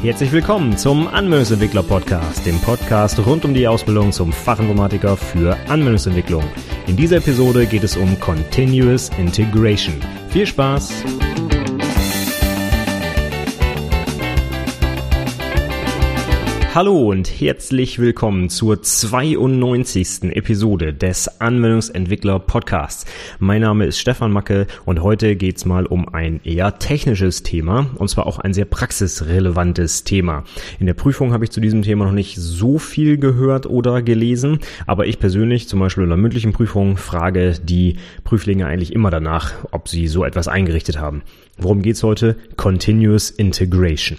[0.00, 6.44] Herzlich willkommen zum Anwendungsentwickler Podcast, dem Podcast rund um die Ausbildung zum Fachinformatiker für Anwendungsentwicklung.
[6.86, 9.96] In dieser Episode geht es um Continuous Integration.
[10.30, 11.02] Viel Spaß!
[16.74, 20.36] Hallo und herzlich willkommen zur 92.
[20.36, 23.06] Episode des Anwendungsentwickler Podcasts.
[23.38, 28.08] Mein Name ist Stefan Macke und heute geht's mal um ein eher technisches Thema und
[28.10, 30.44] zwar auch ein sehr praxisrelevantes Thema.
[30.78, 34.58] In der Prüfung habe ich zu diesem Thema noch nicht so viel gehört oder gelesen,
[34.86, 39.54] aber ich persönlich zum Beispiel in der mündlichen Prüfung frage die Prüflinge eigentlich immer danach,
[39.70, 41.22] ob sie so etwas eingerichtet haben.
[41.56, 42.36] Worum geht's heute?
[42.56, 44.18] Continuous Integration.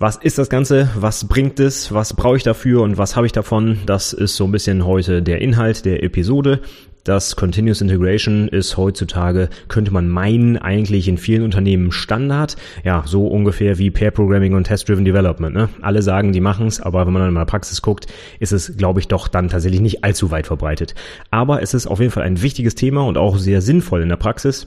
[0.00, 0.88] Was ist das Ganze?
[0.96, 1.94] Was bringt es?
[1.94, 3.78] Was brauche ich dafür und was habe ich davon?
[3.86, 6.60] Das ist so ein bisschen heute der Inhalt der Episode.
[7.04, 12.56] Das Continuous Integration ist heutzutage, könnte man meinen, eigentlich in vielen Unternehmen Standard.
[12.82, 15.54] Ja, so ungefähr wie Pair Programming und Test-Driven Development.
[15.54, 15.68] Ne?
[15.80, 18.08] Alle sagen, die machen es, aber wenn man dann in der Praxis guckt,
[18.40, 20.96] ist es, glaube ich, doch dann tatsächlich nicht allzu weit verbreitet.
[21.30, 24.16] Aber es ist auf jeden Fall ein wichtiges Thema und auch sehr sinnvoll in der
[24.16, 24.66] Praxis.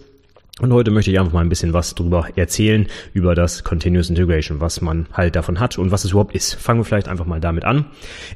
[0.59, 4.59] Und heute möchte ich einfach mal ein bisschen was drüber erzählen, über das Continuous Integration,
[4.59, 6.55] was man halt davon hat und was es überhaupt ist.
[6.55, 7.86] Fangen wir vielleicht einfach mal damit an.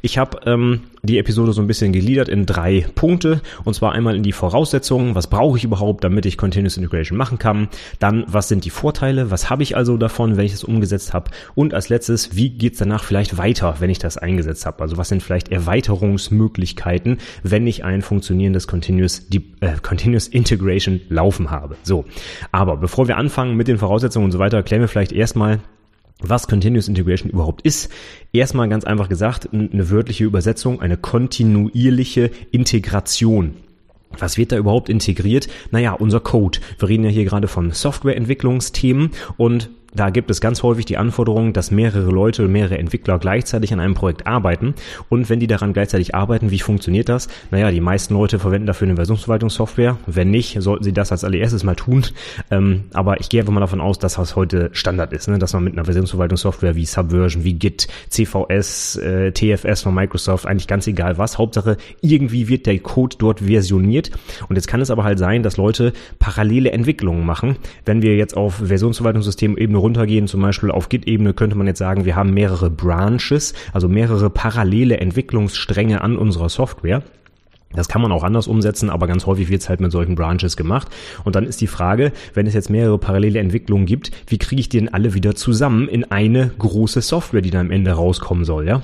[0.04, 3.42] Ich habe ähm, die Episode so ein bisschen gegliedert in drei Punkte.
[3.64, 7.40] Und zwar einmal in die Voraussetzungen, was brauche ich überhaupt, damit ich Continuous Integration machen
[7.40, 7.70] kann.
[7.98, 11.32] Dann, was sind die Vorteile, was habe ich also davon, wenn ich es umgesetzt habe.
[11.56, 14.84] Und als letztes, wie geht's danach vielleicht weiter, wenn ich das eingesetzt habe.
[14.84, 19.26] Also was sind vielleicht Erweiterungsmöglichkeiten, wenn ich ein funktionierendes Continuous,
[19.62, 21.78] äh, Continuous Integration laufen habe.
[21.82, 22.06] So,
[22.52, 25.60] aber bevor wir anfangen mit den Voraussetzungen und so weiter, klären wir vielleicht erstmal,
[26.20, 27.92] was Continuous Integration überhaupt ist.
[28.32, 33.56] Erstmal ganz einfach gesagt, eine wörtliche Übersetzung, eine kontinuierliche Integration.
[34.18, 35.48] Was wird da überhaupt integriert?
[35.72, 36.60] Naja, unser Code.
[36.78, 41.54] Wir reden ja hier gerade von Softwareentwicklungsthemen und da gibt es ganz häufig die Anforderung,
[41.54, 44.74] dass mehrere Leute, mehrere Entwickler gleichzeitig an einem Projekt arbeiten.
[45.10, 47.28] Und wenn die daran gleichzeitig arbeiten, wie funktioniert das?
[47.52, 49.98] Naja, die meisten Leute verwenden dafür eine Versionsverwaltungssoftware.
[50.08, 52.06] Wenn nicht, sollten sie das als allererstes mal tun.
[52.50, 55.40] Ähm, aber ich gehe einfach mal davon aus, dass das heute Standard ist, ne?
[55.40, 60.68] dass man mit einer Versionsverwaltungssoftware wie Subversion, wie Git, CVS, äh, TFS von Microsoft, eigentlich
[60.68, 61.38] ganz egal was.
[61.38, 64.12] Hauptsache, irgendwie wird der Code dort versioniert.
[64.48, 67.58] Und jetzt kann es aber halt sein, dass Leute parallele Entwicklungen machen.
[67.86, 72.06] Wenn wir jetzt auf Versionsverwaltungssystemen eben runtergehen, zum Beispiel auf Git-Ebene könnte man jetzt sagen,
[72.06, 77.04] wir haben mehrere Branches, also mehrere parallele Entwicklungsstränge an unserer Software.
[77.74, 80.58] Das kann man auch anders umsetzen, aber ganz häufig wird es halt mit solchen Branches
[80.58, 80.90] gemacht.
[81.24, 84.70] Und dann ist die Frage, wenn es jetzt mehrere parallele Entwicklungen gibt, wie kriege ich
[84.70, 88.68] die denn alle wieder zusammen in eine große Software, die dann am Ende rauskommen soll,
[88.68, 88.82] ja?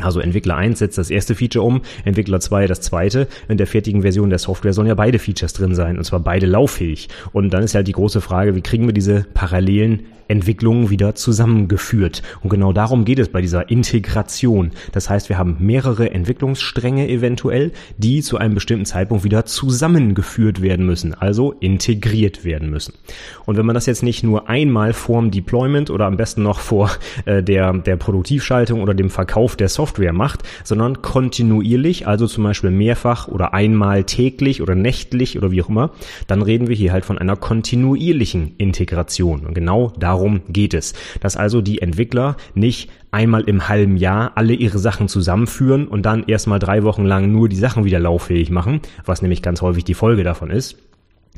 [0.00, 3.28] Also Entwickler 1 setzt das erste Feature um, Entwickler 2 das zweite.
[3.48, 6.46] In der fertigen Version der Software sollen ja beide Features drin sein, und zwar beide
[6.46, 7.08] lauffähig.
[7.32, 12.22] Und dann ist halt die große Frage, wie kriegen wir diese parallelen Entwicklungen wieder zusammengeführt.
[12.42, 14.70] Und genau darum geht es bei dieser Integration.
[14.92, 20.86] Das heißt, wir haben mehrere Entwicklungsstränge eventuell, die zu einem bestimmten Zeitpunkt wieder zusammengeführt werden
[20.86, 22.94] müssen, also integriert werden müssen.
[23.44, 26.90] Und wenn man das jetzt nicht nur einmal vorm Deployment oder am besten noch vor
[27.26, 32.70] äh, der, der Produktivschaltung oder dem Verkauf der Software macht, sondern kontinuierlich, also zum Beispiel
[32.70, 35.90] mehrfach oder einmal täglich oder nächtlich oder wie auch immer,
[36.26, 39.46] dann reden wir hier halt von einer kontinuierlichen Integration.
[39.46, 40.94] Und genau darum geht es.
[41.20, 46.24] Dass also die Entwickler nicht einmal im halben Jahr alle ihre Sachen zusammenführen und dann
[46.24, 49.94] erstmal drei Wochen lang nur die Sachen wieder lauffähig machen, was nämlich ganz häufig die
[49.94, 50.76] Folge davon ist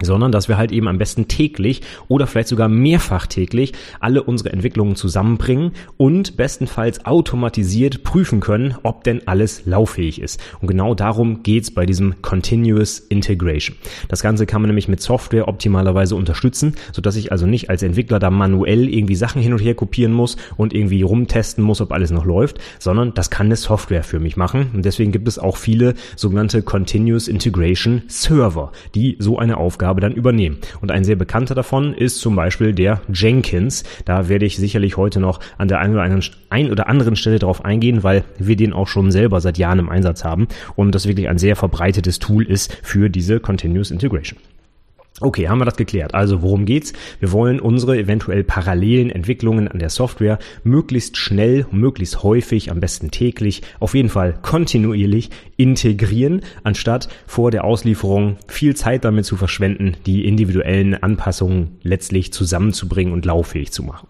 [0.03, 4.53] sondern dass wir halt eben am besten täglich oder vielleicht sogar mehrfach täglich alle unsere
[4.53, 10.41] Entwicklungen zusammenbringen und bestenfalls automatisiert prüfen können, ob denn alles lauffähig ist.
[10.61, 13.77] Und genau darum geht's bei diesem Continuous Integration.
[14.09, 18.19] Das Ganze kann man nämlich mit Software optimalerweise unterstützen, sodass ich also nicht als Entwickler
[18.19, 22.11] da manuell irgendwie Sachen hin und her kopieren muss und irgendwie rumtesten muss, ob alles
[22.11, 24.71] noch läuft, sondern das kann eine Software für mich machen.
[24.75, 30.01] Und deswegen gibt es auch viele sogenannte Continuous Integration Server, die so eine Aufgabe Aufgabe
[30.01, 30.59] dann übernehmen.
[30.81, 33.85] Und ein sehr bekannter davon ist zum Beispiel der Jenkins.
[34.05, 38.25] Da werde ich sicherlich heute noch an der einen oder, anderen Stelle darauf eingehen, weil
[38.39, 41.55] wir den auch schon selber seit Jahren im Einsatz haben und das wirklich ein sehr
[41.55, 44.41] verbreitetes Tool ist für diese Continuous Integration.
[45.21, 46.15] Okay, haben wir das geklärt.
[46.15, 46.93] Also worum geht's?
[47.21, 53.11] Wir wollen unsere eventuell parallelen Entwicklungen an der Software möglichst schnell, möglichst häufig, am besten
[53.11, 59.97] täglich, auf jeden Fall kontinuierlich integrieren, anstatt vor der Auslieferung viel Zeit damit zu verschwenden,
[60.05, 64.09] die individuellen Anpassungen letztlich zusammenzubringen und lauffähig zu machen.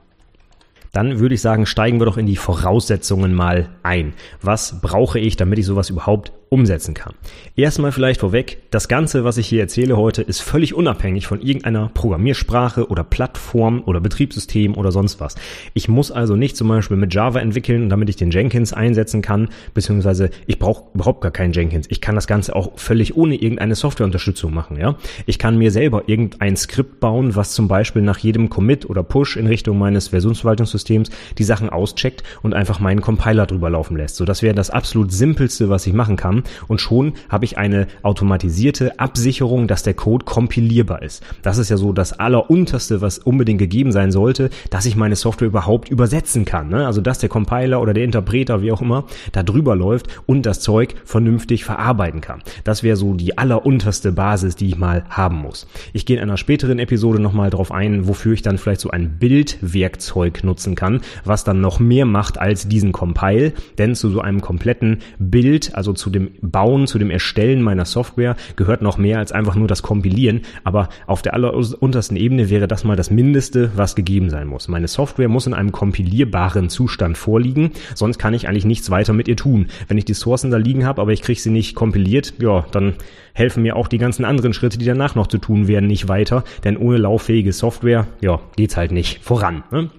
[0.93, 4.15] Dann würde ich sagen, steigen wir doch in die Voraussetzungen mal ein.
[4.41, 7.15] Was brauche ich, damit ich sowas überhaupt umsetzen kann.
[7.57, 11.91] Erstmal vielleicht vorweg, das Ganze, was ich hier erzähle heute, ist völlig unabhängig von irgendeiner
[11.93, 15.35] Programmiersprache oder Plattform oder Betriebssystem oder sonst was.
[15.75, 19.49] Ich muss also nicht zum Beispiel mit Java entwickeln, damit ich den Jenkins einsetzen kann,
[19.75, 21.87] beziehungsweise ich brauche überhaupt gar keinen Jenkins.
[21.91, 24.79] Ich kann das Ganze auch völlig ohne irgendeine Softwareunterstützung machen.
[24.79, 24.97] Ja,
[25.27, 29.37] Ich kann mir selber irgendein Skript bauen, was zum Beispiel nach jedem Commit oder Push
[29.37, 34.17] in Richtung meines Versionsverwaltungssystems die Sachen auscheckt und einfach meinen Compiler drüber laufen lässt.
[34.17, 36.36] So, das wäre das absolut simpelste, was ich machen kann.
[36.69, 41.23] Und schon habe ich eine automatisierte Absicherung, dass der Code kompilierbar ist.
[41.43, 45.49] Das ist ja so das allerunterste, was unbedingt gegeben sein sollte, dass ich meine Software
[45.49, 46.69] überhaupt übersetzen kann.
[46.69, 46.87] Ne?
[46.87, 50.61] Also dass der Compiler oder der Interpreter, wie auch immer, da drüber läuft und das
[50.61, 52.43] Zeug vernünftig verarbeiten kann.
[52.65, 55.67] Das wäre so die allerunterste Basis, die ich mal haben muss.
[55.93, 59.19] Ich gehe in einer späteren Episode nochmal drauf ein, wofür ich dann vielleicht so ein
[59.19, 63.53] Bildwerkzeug nutzen kann, was dann noch mehr macht als diesen Compile.
[63.79, 68.37] Denn zu so einem kompletten Bild, also zu dem Bauen, zu dem Erstellen meiner Software
[68.57, 70.43] gehört noch mehr als einfach nur das Kompilieren.
[70.65, 74.69] Aber auf der alleruntersten Ebene wäre das mal das Mindeste, was gegeben sein muss.
[74.69, 79.29] Meine Software muss in einem kompilierbaren Zustand vorliegen, sonst kann ich eigentlich nichts weiter mit
[79.29, 79.69] ihr tun.
[79.89, 82.95] Wenn ich die Sourcen da liegen habe, aber ich kriege sie nicht kompiliert, ja, dann
[83.33, 86.45] helfen mir auch die ganzen anderen Schritte, die danach noch zu tun werden, nicht weiter.
[86.65, 89.63] Denn ohne lauffähige Software, ja, geht's halt nicht voran.
[89.71, 89.91] Ne?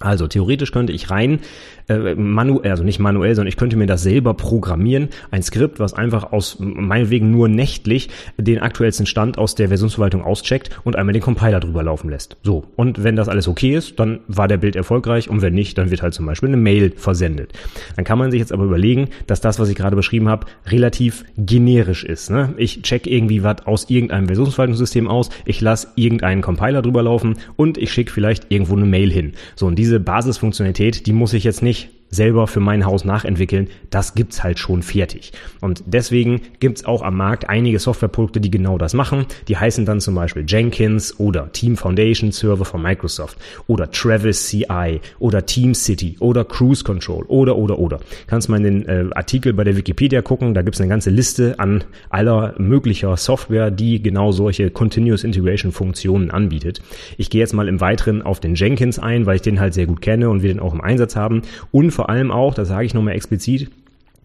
[0.00, 1.38] Also theoretisch könnte ich rein
[1.88, 5.94] äh, manuell, also nicht manuell, sondern ich könnte mir das selber programmieren, ein Skript, was
[5.94, 11.22] einfach aus meinetwegen nur nächtlich den aktuellsten Stand aus der Versionsverwaltung auscheckt und einmal den
[11.22, 12.36] Compiler drüber laufen lässt.
[12.42, 15.78] So, und wenn das alles okay ist, dann war der Bild erfolgreich und wenn nicht,
[15.78, 17.52] dann wird halt zum Beispiel eine Mail versendet.
[17.96, 21.24] Dann kann man sich jetzt aber überlegen, dass das, was ich gerade beschrieben habe, relativ
[21.36, 22.30] generisch ist.
[22.30, 22.54] Ne?
[22.56, 27.78] Ich check irgendwie was aus irgendeinem Versionsverwaltungssystem aus, ich lasse irgendeinen Compiler drüber laufen und
[27.78, 29.32] ich schicke vielleicht irgendwo eine Mail hin.
[29.56, 33.68] So, und diese Basisfunktionalität, die muss ich jetzt nicht nicht selber für mein Haus nachentwickeln,
[33.90, 35.32] das gibt's halt schon fertig.
[35.60, 39.26] Und deswegen gibt's auch am Markt einige Softwareprodukte, die genau das machen.
[39.48, 45.00] Die heißen dann zum Beispiel Jenkins oder Team Foundation Server von Microsoft oder Travis CI
[45.18, 48.00] oder Team City oder Cruise Control oder oder oder.
[48.26, 51.58] Kannst mal in den äh, Artikel bei der Wikipedia gucken, da gibt's eine ganze Liste
[51.58, 56.82] an aller möglicher Software, die genau solche Continuous Integration Funktionen anbietet.
[57.16, 59.86] Ich gehe jetzt mal im Weiteren auf den Jenkins ein, weil ich den halt sehr
[59.86, 62.84] gut kenne und wir den auch im Einsatz haben und vor allem auch, das sage
[62.84, 63.70] ich nochmal explizit,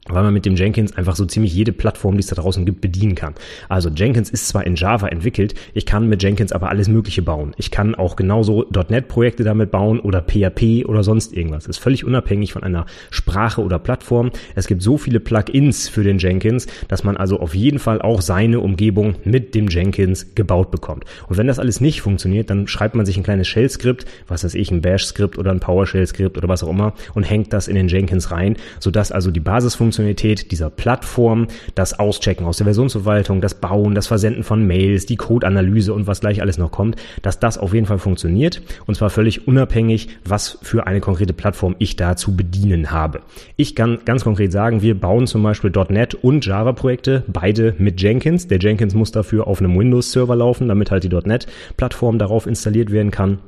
[0.10, 2.82] weil man mit dem Jenkins einfach so ziemlich jede Plattform, die es da draußen gibt,
[2.82, 3.36] bedienen kann.
[3.70, 7.54] Also Jenkins ist zwar in Java entwickelt, ich kann mit Jenkins aber alles Mögliche bauen.
[7.58, 11.68] Ich kann auch genauso .NET-Projekte damit bauen oder PHP oder sonst irgendwas.
[11.68, 14.32] Ist völlig unabhängig von einer Sprache oder Plattform.
[14.56, 18.22] Es gibt so viele Plugins für den Jenkins, dass man also auf jeden Fall auch
[18.22, 21.06] seine Umgebung mit dem Jenkins gebaut bekommt.
[21.28, 24.56] Und wenn das alles nicht funktioniert, dann schreibt man sich ein kleines Shell-Skript, was weiß
[24.56, 27.88] ich, ein Bash-Skript oder ein PowerShell-Skript oder was auch immer und hängt das in den
[27.88, 33.56] Jenkins rein, sodass also die Basisfunktion Funktionalität dieser Plattform, das Auschecken aus der Versionsverwaltung, das
[33.56, 37.58] Bauen, das Versenden von Mails, die Codeanalyse und was gleich alles noch kommt, dass das
[37.58, 42.16] auf jeden Fall funktioniert und zwar völlig unabhängig, was für eine konkrete Plattform ich da
[42.16, 43.22] zu bedienen habe.
[43.56, 48.00] Ich kann ganz konkret sagen, wir bauen zum Beispiel .NET und Java Projekte, beide mit
[48.00, 48.48] Jenkins.
[48.48, 53.10] Der Jenkins muss dafür auf einem Windows-Server laufen, damit halt die .NET-Plattform darauf installiert werden
[53.10, 53.40] kann.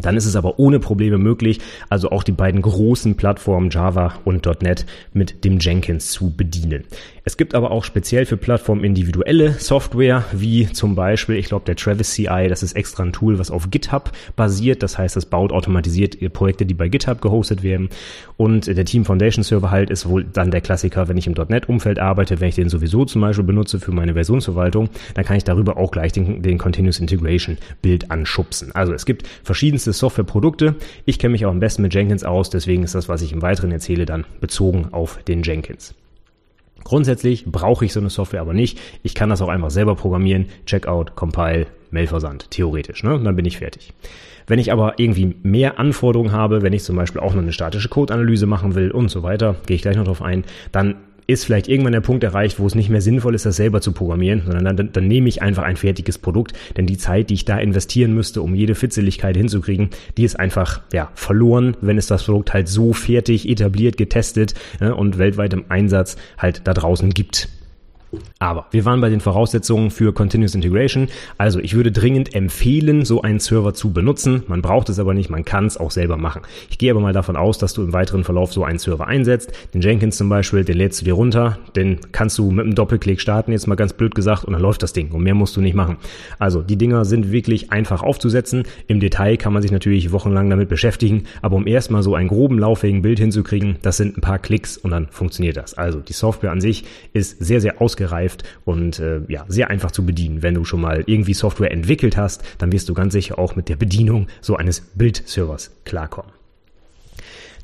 [0.00, 1.60] Dann ist es aber ohne Probleme möglich,
[1.90, 6.84] also auch die beiden großen Plattformen Java und .NET mit dem Jenkins zu bedienen.
[7.24, 11.76] Es gibt aber auch speziell für Plattformen individuelle Software, wie zum Beispiel, ich glaube, der
[11.76, 14.82] Travis CI, das ist extra ein Tool, was auf GitHub basiert.
[14.82, 17.90] Das heißt, das baut automatisiert Projekte, die bei GitHub gehostet werden.
[18.36, 22.00] Und der Team Foundation Server halt ist wohl dann der Klassiker, wenn ich im .NET-Umfeld
[22.00, 25.76] arbeite, wenn ich den sowieso zum Beispiel benutze für meine Versionsverwaltung, dann kann ich darüber
[25.76, 28.74] auch gleich den, den Continuous Integration Bild anschubsen.
[28.74, 29.28] Also es gibt
[29.82, 30.76] verschiedenste Softwareprodukte.
[31.04, 33.42] Ich kenne mich auch am besten mit Jenkins aus, deswegen ist das, was ich im
[33.42, 35.94] Weiteren erzähle, dann bezogen auf den Jenkins.
[36.84, 38.78] Grundsätzlich brauche ich so eine Software aber nicht.
[39.02, 40.46] Ich kann das auch einfach selber programmieren.
[40.66, 42.50] Checkout, Compile, Mailversand.
[42.50, 43.04] Theoretisch.
[43.04, 43.20] Ne?
[43.22, 43.92] dann bin ich fertig.
[44.48, 47.88] Wenn ich aber irgendwie mehr Anforderungen habe, wenn ich zum Beispiel auch noch eine statische
[47.88, 50.96] Codeanalyse machen will und so weiter, gehe ich gleich noch drauf ein, dann
[51.32, 53.92] ist vielleicht irgendwann der Punkt erreicht, wo es nicht mehr sinnvoll ist, das selber zu
[53.92, 57.44] programmieren, sondern dann, dann nehme ich einfach ein fertiges Produkt, denn die Zeit, die ich
[57.44, 62.24] da investieren müsste, um jede Fitzeligkeit hinzukriegen, die ist einfach ja verloren, wenn es das
[62.24, 67.48] Produkt halt so fertig etabliert, getestet ja, und weltweit im Einsatz halt da draußen gibt.
[68.38, 71.08] Aber wir waren bei den Voraussetzungen für Continuous Integration.
[71.38, 74.42] Also ich würde dringend empfehlen, so einen Server zu benutzen.
[74.48, 76.42] Man braucht es aber nicht, man kann es auch selber machen.
[76.70, 79.52] Ich gehe aber mal davon aus, dass du im weiteren Verlauf so einen Server einsetzt.
[79.72, 83.20] Den Jenkins zum Beispiel, den lädst du dir runter, den kannst du mit einem Doppelklick
[83.20, 85.10] starten, jetzt mal ganz blöd gesagt, und dann läuft das Ding.
[85.12, 85.96] Und mehr musst du nicht machen.
[86.38, 88.64] Also die Dinger sind wirklich einfach aufzusetzen.
[88.88, 92.58] Im Detail kann man sich natürlich wochenlang damit beschäftigen, aber um erstmal so einen groben
[92.58, 95.74] lauffähigen Bild hinzukriegen, das sind ein paar Klicks und dann funktioniert das.
[95.74, 99.90] Also die Software an sich ist sehr, sehr ausgereift ausgereift und äh, ja, sehr einfach
[99.90, 100.42] zu bedienen.
[100.42, 103.68] Wenn du schon mal irgendwie Software entwickelt hast, dann wirst du ganz sicher auch mit
[103.68, 106.41] der Bedienung so eines Bildservers klarkommen.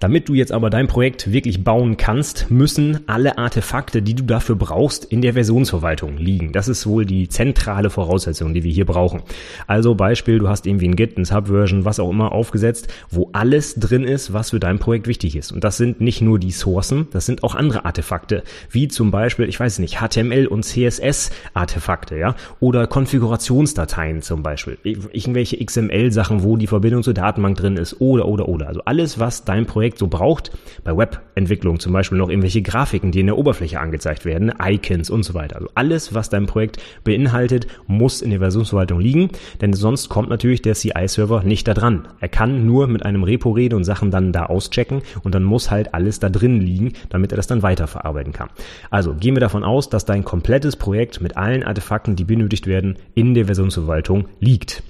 [0.00, 4.54] Damit du jetzt aber dein Projekt wirklich bauen kannst, müssen alle Artefakte, die du dafür
[4.54, 6.52] brauchst, in der Versionsverwaltung liegen.
[6.52, 9.22] Das ist wohl die zentrale Voraussetzung, die wir hier brauchen.
[9.66, 13.74] Also Beispiel, du hast irgendwie ein Git, ein Subversion, was auch immer aufgesetzt, wo alles
[13.74, 15.50] drin ist, was für dein Projekt wichtig ist.
[15.50, 19.48] Und das sind nicht nur die Sourcen, das sind auch andere Artefakte, wie zum Beispiel,
[19.48, 26.56] ich weiß nicht, HTML und CSS Artefakte, ja, oder Konfigurationsdateien zum Beispiel, irgendwelche XML-Sachen, wo
[26.56, 28.68] die Verbindung zur Datenbank drin ist, oder, oder, oder.
[28.68, 30.50] Also alles, was dein Projekt Projekt so braucht.
[30.84, 35.22] Bei Webentwicklung zum Beispiel noch irgendwelche Grafiken, die in der Oberfläche angezeigt werden, Icons und
[35.22, 35.56] so weiter.
[35.56, 39.30] Also alles, was dein Projekt beinhaltet, muss in der Versionsverwaltung liegen,
[39.60, 42.08] denn sonst kommt natürlich der CI-Server nicht da dran.
[42.20, 45.70] Er kann nur mit einem Repo reden und Sachen dann da auschecken und dann muss
[45.70, 48.50] halt alles da drin liegen, damit er das dann weiterverarbeiten kann.
[48.90, 52.96] Also gehen wir davon aus, dass dein komplettes Projekt mit allen Artefakten, die benötigt werden,
[53.14, 54.82] in der Versionsverwaltung liegt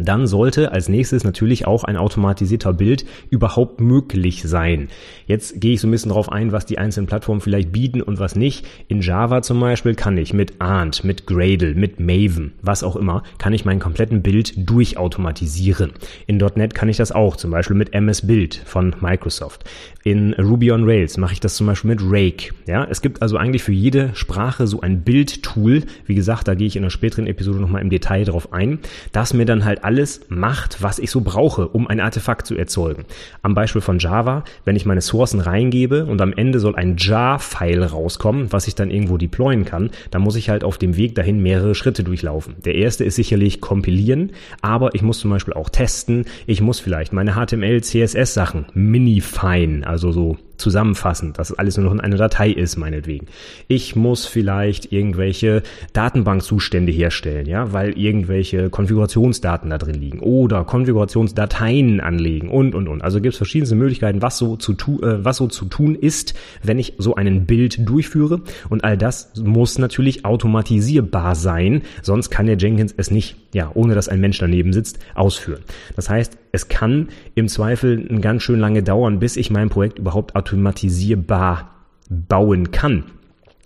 [0.00, 4.88] dann sollte als nächstes natürlich auch ein automatisierter Bild überhaupt möglich sein.
[5.26, 8.18] Jetzt gehe ich so ein bisschen darauf ein, was die einzelnen Plattformen vielleicht bieten und
[8.18, 8.66] was nicht.
[8.88, 13.22] In Java zum Beispiel kann ich mit Ant, mit Gradle, mit Maven, was auch immer,
[13.38, 15.92] kann ich meinen kompletten Bild durchautomatisieren.
[16.26, 19.64] In .NET kann ich das auch, zum Beispiel mit MS Build von Microsoft.
[20.04, 22.54] In Ruby on Rails mache ich das zum Beispiel mit Rake.
[22.66, 25.82] Ja, es gibt also eigentlich für jede Sprache so ein Bildtool.
[26.06, 28.78] Wie gesagt, da gehe ich in einer späteren Episode nochmal im Detail drauf ein,
[29.12, 33.04] das mir dann halt alles macht, was ich so brauche, um ein Artefakt zu erzeugen.
[33.42, 37.84] Am Beispiel von Java, wenn ich meine Sourcen reingebe und am Ende soll ein Jar-File
[37.84, 41.42] rauskommen, was ich dann irgendwo deployen kann, dann muss ich halt auf dem Weg dahin
[41.42, 42.56] mehrere Schritte durchlaufen.
[42.64, 46.24] Der erste ist sicherlich kompilieren, aber ich muss zum Beispiel auch testen.
[46.46, 51.86] Ich muss vielleicht meine HTML, CSS Sachen minifine, also also so zusammenfassen, dass alles nur
[51.86, 53.26] noch in einer Datei ist, meinetwegen.
[53.68, 55.62] Ich muss vielleicht irgendwelche
[55.92, 63.02] Datenbankzustände herstellen, ja, weil irgendwelche Konfigurationsdaten da drin liegen oder Konfigurationsdateien anlegen und und und.
[63.02, 66.34] Also gibt es verschiedene Möglichkeiten, was so zu tu äh, was so zu tun ist,
[66.62, 72.46] wenn ich so einen Bild durchführe und all das muss natürlich automatisierbar sein, sonst kann
[72.46, 75.62] der Jenkins es nicht, ja, ohne dass ein Mensch daneben sitzt, ausführen.
[75.96, 80.34] Das heißt, es kann im Zweifel ganz schön lange dauern, bis ich mein Projekt überhaupt
[80.48, 81.70] automatisierbar
[82.08, 83.04] bauen kann.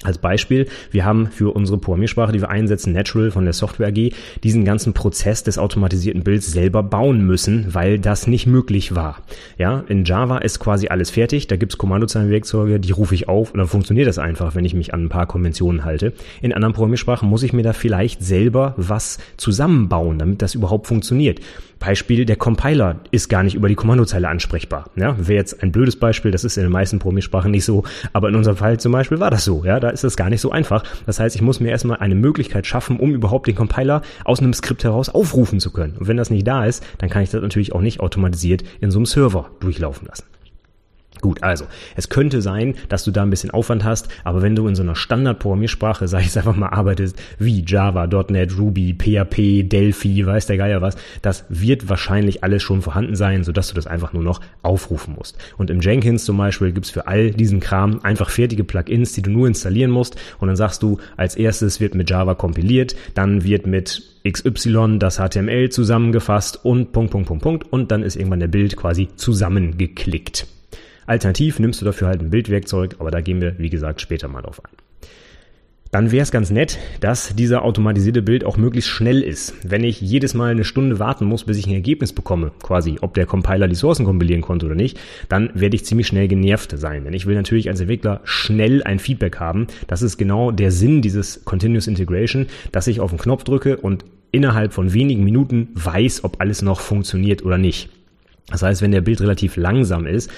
[0.04, 4.12] Als Beispiel, wir haben für unsere Programmiersprache, die wir einsetzen, Natural von der Software AG,
[4.42, 9.22] diesen ganzen Prozess des automatisierten Bilds selber bauen müssen, weil das nicht möglich war.
[9.58, 13.58] Ja, in Java ist quasi alles fertig, da gibt's Kommandozeilenwerkzeuge, die rufe ich auf und
[13.58, 16.12] dann funktioniert das einfach, wenn ich mich an ein paar Konventionen halte.
[16.40, 21.38] In anderen Programmiersprachen muss ich mir da vielleicht selber was zusammenbauen, damit das überhaupt funktioniert.
[21.84, 24.84] Beispiel, der Compiler ist gar nicht über die Kommandozeile ansprechbar.
[24.94, 28.28] Ja, wäre jetzt ein blödes Beispiel, das ist in den meisten Programmiersprachen nicht so, aber
[28.28, 29.64] in unserem Fall zum Beispiel war das so.
[29.64, 30.84] Ja, da ist das gar nicht so einfach.
[31.06, 34.52] Das heißt, ich muss mir erstmal eine Möglichkeit schaffen, um überhaupt den Compiler aus einem
[34.52, 35.96] Skript heraus aufrufen zu können.
[35.98, 38.92] Und wenn das nicht da ist, dann kann ich das natürlich auch nicht automatisiert in
[38.92, 40.31] so einem Server durchlaufen lassen.
[41.22, 44.66] Gut, also es könnte sein, dass du da ein bisschen Aufwand hast, aber wenn du
[44.66, 49.68] in so einer Standard-Programmiersprache, sag ich es einfach mal, arbeitest, wie Java, .NET, Ruby, PHP,
[49.68, 53.86] Delphi, weiß der Geier was, das wird wahrscheinlich alles schon vorhanden sein, sodass du das
[53.86, 55.38] einfach nur noch aufrufen musst.
[55.56, 59.30] Und im Jenkins zum Beispiel gibt's für all diesen Kram einfach fertige Plugins, die du
[59.30, 63.68] nur installieren musst und dann sagst du, als erstes wird mit Java kompiliert, dann wird
[63.68, 68.48] mit XY das HTML zusammengefasst und Punkt, Punkt, Punkt, Punkt und dann ist irgendwann der
[68.48, 70.48] Bild quasi zusammengeklickt.
[71.06, 74.42] Alternativ nimmst du dafür halt ein Bildwerkzeug, aber da gehen wir, wie gesagt, später mal
[74.42, 74.72] drauf ein.
[75.92, 79.52] Dann wäre es ganz nett, dass dieser automatisierte Bild auch möglichst schnell ist.
[79.62, 83.12] Wenn ich jedes Mal eine Stunde warten muss, bis ich ein Ergebnis bekomme, quasi, ob
[83.12, 87.04] der Compiler die Sourcen kompilieren konnte oder nicht, dann werde ich ziemlich schnell genervt sein.
[87.04, 89.66] Denn ich will natürlich als Entwickler schnell ein Feedback haben.
[89.86, 94.06] Das ist genau der Sinn dieses Continuous Integration, dass ich auf den Knopf drücke und
[94.30, 97.90] innerhalb von wenigen Minuten weiß, ob alles noch funktioniert oder nicht.
[98.48, 100.30] Das heißt, wenn der Bild relativ langsam ist,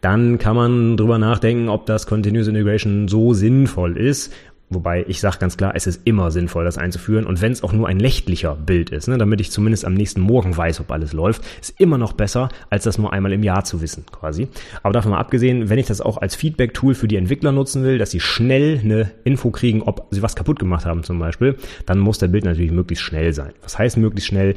[0.00, 4.32] dann kann man drüber nachdenken, ob das Continuous Integration so sinnvoll ist.
[4.74, 7.26] Wobei ich sage ganz klar, es ist immer sinnvoll, das einzuführen.
[7.26, 10.20] Und wenn es auch nur ein nächtlicher Bild ist, ne, damit ich zumindest am nächsten
[10.22, 13.64] Morgen weiß, ob alles läuft, ist immer noch besser, als das nur einmal im Jahr
[13.64, 14.48] zu wissen, quasi.
[14.82, 17.98] Aber davon mal abgesehen, wenn ich das auch als Feedback-Tool für die Entwickler nutzen will,
[17.98, 21.98] dass sie schnell eine Info kriegen, ob sie was kaputt gemacht haben zum Beispiel, dann
[21.98, 23.52] muss der Bild natürlich möglichst schnell sein.
[23.62, 24.54] Was heißt möglichst schnell?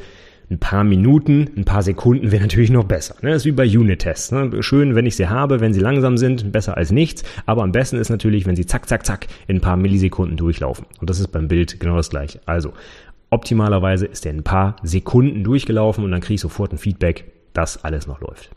[0.50, 3.16] Ein paar Minuten, ein paar Sekunden wäre natürlich noch besser.
[3.22, 3.30] Ne?
[3.30, 4.32] Das ist wie bei Unit-Tests.
[4.32, 4.62] Ne?
[4.62, 7.24] Schön, wenn ich sie habe, wenn sie langsam sind, besser als nichts.
[7.46, 10.86] Aber am besten ist natürlich, wenn sie zack, zack, zack in ein paar Millisekunden durchlaufen.
[11.00, 12.40] Und das ist beim Bild genau das gleiche.
[12.46, 12.72] Also
[13.30, 17.24] optimalerweise ist der in ein paar Sekunden durchgelaufen und dann kriege ich sofort ein Feedback,
[17.52, 18.50] dass alles noch läuft.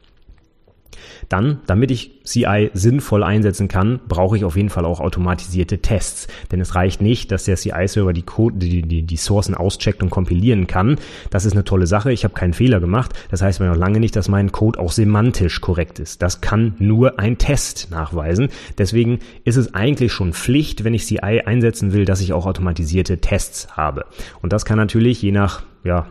[1.30, 6.28] Dann, damit ich CI sinnvoll einsetzen kann, brauche ich auf jeden Fall auch automatisierte Tests.
[6.52, 10.68] Denn es reicht nicht, dass der CI-Server die, die, die, die Sourcen auscheckt und kompilieren
[10.68, 10.98] kann.
[11.30, 12.12] Das ist eine tolle Sache.
[12.12, 13.14] Ich habe keinen Fehler gemacht.
[13.32, 16.22] Das heißt aber noch lange nicht, dass mein Code auch semantisch korrekt ist.
[16.22, 18.50] Das kann nur ein Test nachweisen.
[18.78, 23.20] Deswegen ist es eigentlich schon Pflicht, wenn ich CI einsetzen will, dass ich auch automatisierte
[23.20, 24.06] Tests habe.
[24.42, 26.08] Und das kann natürlich je nach ja,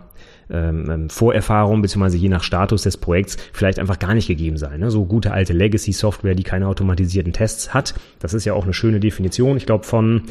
[0.50, 4.80] ähm, ähm, Vorerfahrung beziehungsweise je nach Status des Projekts vielleicht einfach gar nicht gegeben sein.
[4.80, 4.90] Ne?
[4.90, 7.94] So gute alte Legacy-Software, die keine automatisierten Tests hat.
[8.18, 9.56] Das ist ja auch eine schöne Definition.
[9.56, 10.22] Ich glaube von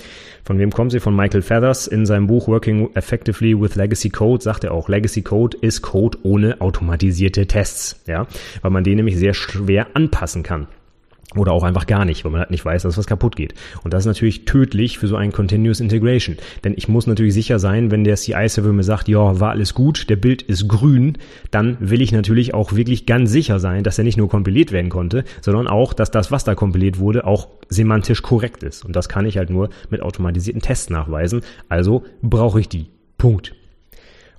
[0.48, 1.02] von wem kommen sie?
[1.02, 5.22] Von Michael Feathers in seinem Buch Working Effectively with Legacy Code sagt er auch, Legacy
[5.22, 8.28] Code ist Code ohne automatisierte Tests, ja,
[8.62, 10.68] weil man den nämlich sehr schwer anpassen kann.
[11.36, 13.54] Oder auch einfach gar nicht, weil man halt nicht weiß, dass was kaputt geht.
[13.84, 16.38] Und das ist natürlich tödlich für so einen Continuous Integration.
[16.64, 20.10] Denn ich muss natürlich sicher sein, wenn der CI-Server mir sagt, ja, war alles gut,
[20.10, 21.18] der Bild ist grün,
[21.52, 24.90] dann will ich natürlich auch wirklich ganz sicher sein, dass er nicht nur kompiliert werden
[24.90, 28.86] konnte, sondern auch, dass das, was da kompiliert wurde, auch semantisch korrekt ist.
[28.86, 31.42] Und das kann ich halt nur mit automatisierten Tests nachweisen.
[31.68, 32.88] Also brauche ich die.
[33.18, 33.54] Punkt.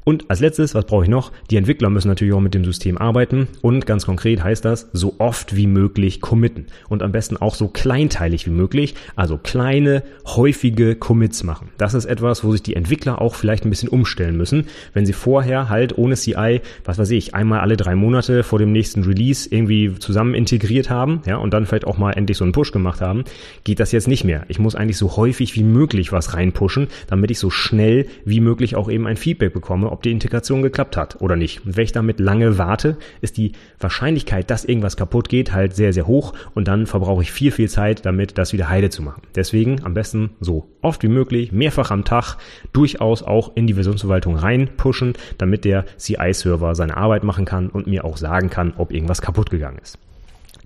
[0.08, 1.32] Und als letztes, was brauche ich noch?
[1.50, 5.16] Die Entwickler müssen natürlich auch mit dem System arbeiten und ganz konkret heißt das, so
[5.18, 10.96] oft wie möglich committen und am besten auch so kleinteilig wie möglich, also kleine, häufige
[10.96, 11.68] Commits machen.
[11.76, 15.12] Das ist etwas, wo sich die Entwickler auch vielleicht ein bisschen umstellen müssen, wenn sie
[15.12, 19.46] vorher halt ohne CI, was weiß ich, einmal alle drei Monate vor dem nächsten Release
[19.50, 23.02] irgendwie zusammen integriert haben, ja, und dann vielleicht auch mal endlich so einen Push gemacht
[23.02, 23.24] haben,
[23.62, 24.46] geht das jetzt nicht mehr.
[24.48, 28.74] Ich muss eigentlich so häufig wie möglich was reinpushen, damit ich so schnell wie möglich
[28.74, 31.66] auch eben ein Feedback bekomme, ob die Integration geklappt hat oder nicht.
[31.66, 35.92] Und wenn ich damit lange warte, ist die Wahrscheinlichkeit, dass irgendwas kaputt geht, halt sehr,
[35.92, 39.22] sehr hoch und dann verbrauche ich viel, viel Zeit damit, das wieder heile zu machen.
[39.34, 42.36] Deswegen am besten so oft wie möglich, mehrfach am Tag,
[42.72, 48.04] durchaus auch in die Versionsverwaltung reinpushen, damit der CI-Server seine Arbeit machen kann und mir
[48.04, 49.98] auch sagen kann, ob irgendwas kaputt gegangen ist.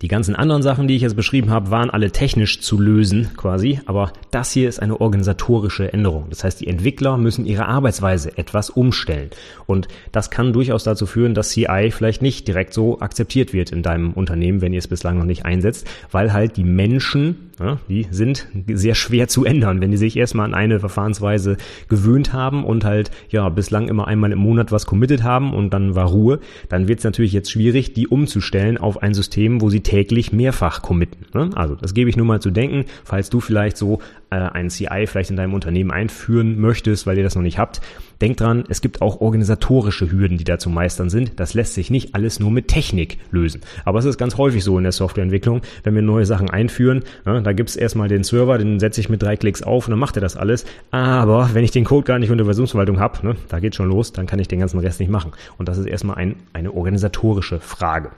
[0.02, 3.78] Die ganzen anderen Sachen, die ich jetzt beschrieben habe, waren alle technisch zu lösen quasi,
[3.87, 6.26] aber das hier ist eine organisatorische Änderung.
[6.28, 9.30] Das heißt, die Entwickler müssen ihre Arbeitsweise etwas umstellen
[9.66, 13.85] und das kann durchaus dazu führen, dass CI vielleicht nicht direkt so akzeptiert wird in
[13.85, 18.06] deinem Unternehmen, wenn ihr es bislang noch nicht einsetzt, weil halt die Menschen ja, die
[18.10, 21.56] sind sehr schwer zu ändern, wenn die sich erstmal an eine Verfahrensweise
[21.88, 25.95] gewöhnt haben und halt ja bislang immer einmal im Monat was committed haben und dann
[25.95, 29.80] war Ruhe, dann wird es natürlich jetzt schwierig, die umzustellen auf ein System, wo sie
[29.93, 31.26] täglich mehrfach committen.
[31.35, 31.50] Ne?
[31.55, 34.00] Also das gebe ich nur mal zu denken, falls du vielleicht so
[34.31, 37.83] äh, ein CI vielleicht in deinem Unternehmen einführen möchtest, weil ihr das noch nicht habt.
[38.23, 41.39] Denk dran, es gibt auch organisatorische Hürden, die da zu meistern sind.
[41.39, 43.61] Das lässt sich nicht alles nur mit Technik lösen.
[43.85, 47.43] Aber es ist ganz häufig so in der Softwareentwicklung, wenn wir neue Sachen einführen, ne,
[47.43, 50.17] da gibt's erstmal den Server, den setze ich mit drei Klicks auf und dann macht
[50.17, 50.65] er das alles.
[50.91, 54.13] Aber wenn ich den Code gar nicht unter Versionsverwaltung habe, ne, da geht schon los,
[54.13, 55.33] dann kann ich den ganzen Rest nicht machen.
[55.59, 58.11] Und das ist erstmal ein, eine organisatorische Frage.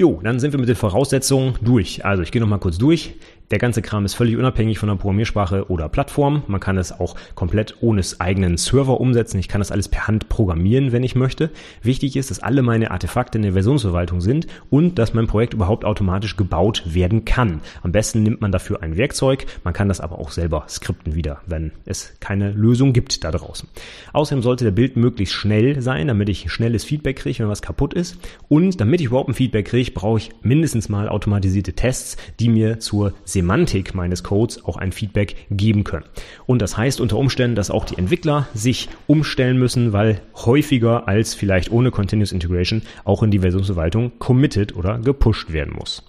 [0.00, 2.04] Jo, dann sind wir mit den Voraussetzungen durch.
[2.04, 3.14] Also ich gehe nochmal kurz durch.
[3.50, 6.42] Der ganze Kram ist völlig unabhängig von der Programmiersprache oder Plattform.
[6.48, 9.38] Man kann es auch komplett ohne eigenen Server umsetzen.
[9.38, 11.50] Ich kann das alles per Hand programmieren, wenn ich möchte.
[11.82, 15.86] Wichtig ist, dass alle meine Artefakte in der Versionsverwaltung sind und dass mein Projekt überhaupt
[15.86, 17.62] automatisch gebaut werden kann.
[17.82, 19.46] Am besten nimmt man dafür ein Werkzeug.
[19.64, 23.66] Man kann das aber auch selber skripten wieder, wenn es keine Lösung gibt da draußen.
[24.12, 27.94] Außerdem sollte der Bild möglichst schnell sein, damit ich schnelles Feedback kriege, wenn was kaputt
[27.94, 28.18] ist.
[28.48, 32.78] Und damit ich überhaupt ein Feedback kriege, brauche ich mindestens mal automatisierte Tests, die mir
[32.78, 36.04] zur Semantik meines Codes auch ein Feedback geben können.
[36.46, 41.34] Und das heißt unter Umständen, dass auch die Entwickler sich umstellen müssen, weil häufiger als
[41.34, 46.02] vielleicht ohne Continuous Integration auch in die Versionsverwaltung committed oder gepusht werden muss.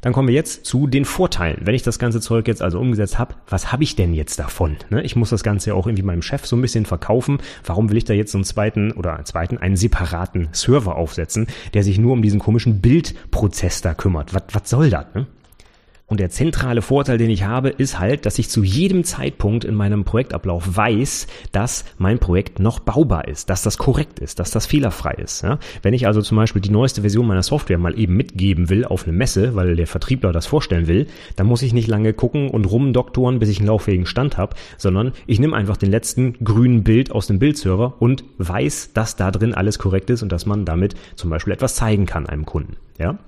[0.00, 1.58] Dann kommen wir jetzt zu den Vorteilen.
[1.64, 4.76] Wenn ich das ganze Zeug jetzt also umgesetzt habe, was habe ich denn jetzt davon?
[4.88, 5.02] Ne?
[5.02, 7.38] Ich muss das Ganze ja auch irgendwie meinem Chef so ein bisschen verkaufen.
[7.62, 11.84] Warum will ich da jetzt einen zweiten oder einen zweiten, einen separaten Server aufsetzen, der
[11.84, 14.32] sich nur um diesen komischen Bildprozess da kümmert?
[14.32, 15.06] Was, was soll das?
[15.14, 15.26] Ne?
[16.06, 19.74] Und der zentrale Vorteil, den ich habe, ist halt, dass ich zu jedem Zeitpunkt in
[19.74, 24.66] meinem Projektablauf weiß, dass mein Projekt noch baubar ist, dass das korrekt ist, dass das
[24.66, 25.42] fehlerfrei ist.
[25.42, 25.58] Ja?
[25.80, 29.04] Wenn ich also zum Beispiel die neueste Version meiner Software mal eben mitgeben will auf
[29.04, 32.66] eine Messe, weil der Vertriebler das vorstellen will, dann muss ich nicht lange gucken und
[32.66, 37.12] rumdoktoren, bis ich einen lauffähigen Stand habe, sondern ich nehme einfach den letzten grünen Bild
[37.12, 40.96] aus dem Bildserver und weiß, dass da drin alles korrekt ist und dass man damit
[41.16, 42.76] zum Beispiel etwas zeigen kann einem Kunden.
[42.98, 43.18] Ja?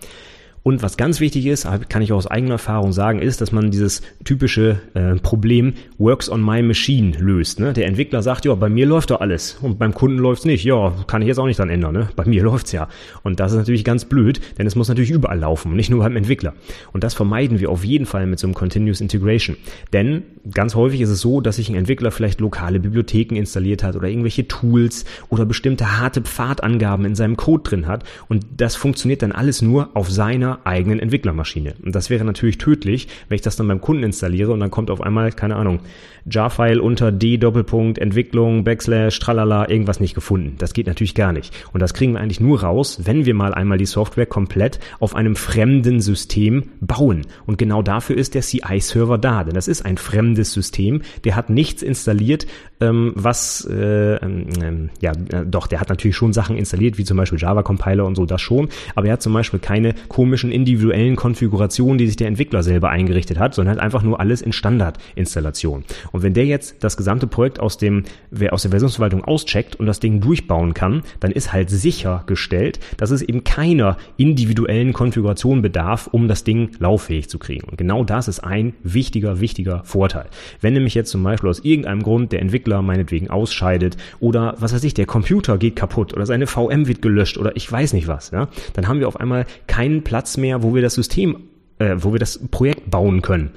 [0.67, 3.71] Und was ganz wichtig ist, kann ich auch aus eigener Erfahrung sagen, ist, dass man
[3.71, 7.61] dieses typische äh, Problem Works on my machine löst.
[7.61, 7.73] Ne?
[7.73, 10.65] Der Entwickler sagt, ja, bei mir läuft doch alles und beim Kunden läuft's nicht.
[10.65, 11.93] Ja, kann ich jetzt auch nicht dran ändern.
[11.93, 12.09] Ne?
[12.17, 12.89] Bei mir läuft's ja.
[13.23, 16.17] Und das ist natürlich ganz blöd, denn es muss natürlich überall laufen, nicht nur beim
[16.17, 16.53] Entwickler.
[16.93, 19.57] Und das vermeiden wir auf jeden Fall mit so einem Continuous Integration.
[19.93, 23.95] Denn ganz häufig ist es so, dass sich ein Entwickler vielleicht lokale Bibliotheken installiert hat
[23.95, 28.03] oder irgendwelche Tools oder bestimmte harte Pfadangaben in seinem Code drin hat.
[28.27, 31.75] Und das funktioniert dann alles nur auf seiner eigenen Entwicklermaschine.
[31.83, 34.91] Und das wäre natürlich tödlich, wenn ich das dann beim Kunden installiere und dann kommt
[34.91, 35.81] auf einmal, keine Ahnung,
[36.29, 40.57] Jar-File unter D Doppelpunkt Entwicklung Backslash Tralala irgendwas nicht gefunden.
[40.59, 41.55] Das geht natürlich gar nicht.
[41.73, 45.15] Und das kriegen wir eigentlich nur raus, wenn wir mal einmal die Software komplett auf
[45.15, 47.23] einem fremden System bauen.
[47.47, 51.03] Und genau dafür ist der CI-Server da, denn das ist ein fremdes System.
[51.25, 52.47] Der hat nichts installiert,
[52.81, 57.05] ähm, was äh, ähm, ähm ja äh, doch, der hat natürlich schon Sachen installiert, wie
[57.05, 58.69] zum Beispiel Java Compiler und so, das schon.
[58.97, 63.39] Aber er hat zum Beispiel keine komischen individuellen Konfigurationen, die sich der Entwickler selber eingerichtet
[63.39, 65.85] hat, sondern hat einfach nur alles in Standardinstallation.
[66.13, 68.05] Und wenn der jetzt das gesamte Projekt aus dem,
[68.51, 73.23] aus der Versionsverwaltung auscheckt und das Ding durchbauen kann, dann ist halt sichergestellt, dass es
[73.23, 77.69] eben keiner individuellen Konfiguration bedarf, um das Ding lauffähig zu kriegen.
[77.69, 80.27] Und genau das ist ein wichtiger, wichtiger Vorteil.
[80.61, 84.85] Wenn nämlich jetzt zum Beispiel aus irgendeinem Grund der Entwickler meinetwegen ausscheidet oder was weiß
[84.85, 88.31] ich, der Computer geht kaputt oder seine VM wird gelöscht oder ich weiß nicht was,
[88.31, 92.13] ja, dann haben wir auf einmal keinen Platz mehr, wo wir das System, äh, wo
[92.13, 93.51] wir das Projekt bauen können.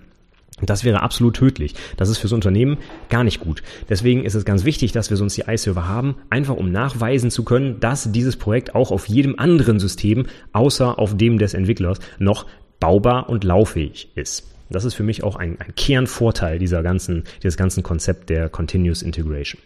[0.62, 1.76] Das wäre absolut tödlich.
[1.98, 2.78] Das ist fürs Unternehmen
[3.10, 3.64] gar nicht gut.
[3.88, 7.44] Deswegen ist es ganz wichtig, dass wir so einen CI-Server haben, einfach um nachweisen zu
[7.44, 12.46] können, dass dieses Projekt auch auf jedem anderen System, außer auf dem des Entwicklers, noch
[12.80, 14.48] baubar und lauffähig ist.
[14.70, 19.02] Das ist für mich auch ein, ein Kernvorteil dieser ganzen, dieses ganzen Konzept der Continuous
[19.02, 19.62] Integration.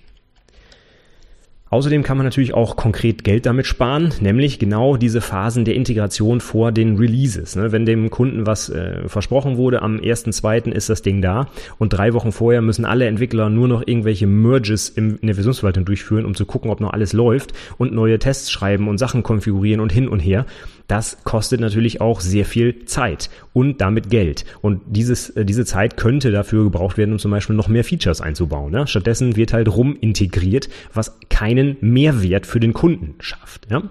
[1.74, 6.40] Außerdem kann man natürlich auch konkret Geld damit sparen, nämlich genau diese Phasen der Integration
[6.40, 7.56] vor den Releases.
[7.56, 7.72] Ne?
[7.72, 10.72] Wenn dem Kunden was äh, versprochen wurde, am 1.2.
[10.72, 11.48] ist das Ding da
[11.80, 16.26] und drei Wochen vorher müssen alle Entwickler nur noch irgendwelche Merges in der Versionsverwaltung durchführen,
[16.26, 19.92] um zu gucken, ob noch alles läuft und neue Tests schreiben und Sachen konfigurieren und
[19.92, 20.46] hin und her.
[20.88, 24.46] Das kostet natürlich auch sehr viel Zeit und damit Geld.
[24.62, 28.22] Und dieses, äh, diese Zeit könnte dafür gebraucht werden, um zum Beispiel noch mehr Features
[28.22, 28.72] einzubauen.
[28.72, 28.86] Ne?
[28.86, 33.70] Stattdessen wird halt rum integriert, was keinen Mehrwert für den Kunden schafft.
[33.70, 33.84] Ja?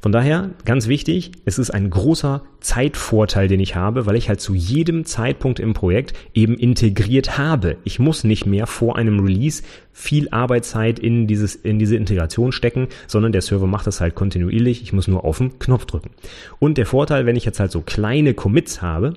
[0.00, 4.40] Von daher ganz wichtig, es ist ein großer Zeitvorteil, den ich habe, weil ich halt
[4.40, 7.76] zu jedem Zeitpunkt im Projekt eben integriert habe.
[7.84, 9.62] Ich muss nicht mehr vor einem Release
[9.92, 14.82] viel Arbeitszeit in dieses, in diese Integration stecken, sondern der Server macht das halt kontinuierlich.
[14.82, 16.10] Ich muss nur auf den Knopf drücken.
[16.58, 19.14] Und der Vorteil, wenn ich jetzt halt so kleine Commits habe,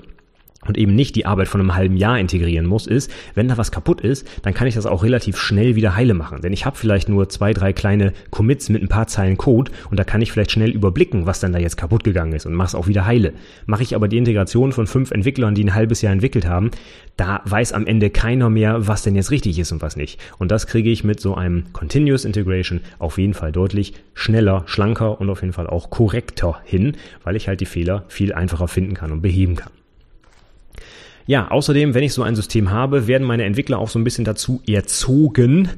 [0.65, 3.71] und eben nicht die Arbeit von einem halben Jahr integrieren muss, ist, wenn da was
[3.71, 6.41] kaputt ist, dann kann ich das auch relativ schnell wieder heile machen.
[6.41, 9.97] Denn ich habe vielleicht nur zwei, drei kleine Commits mit ein paar Zeilen Code und
[9.99, 12.67] da kann ich vielleicht schnell überblicken, was dann da jetzt kaputt gegangen ist und mache
[12.67, 13.33] es auch wieder heile.
[13.65, 16.71] Mache ich aber die Integration von fünf Entwicklern, die ein halbes Jahr entwickelt haben,
[17.15, 20.19] da weiß am Ende keiner mehr, was denn jetzt richtig ist und was nicht.
[20.37, 25.19] Und das kriege ich mit so einem Continuous Integration auf jeden Fall deutlich schneller, schlanker
[25.19, 28.93] und auf jeden Fall auch korrekter hin, weil ich halt die Fehler viel einfacher finden
[28.93, 29.71] kann und beheben kann.
[31.29, 34.25] Ja, außerdem, wenn ich so ein System habe, werden meine Entwickler auch so ein bisschen
[34.25, 35.69] dazu erzogen,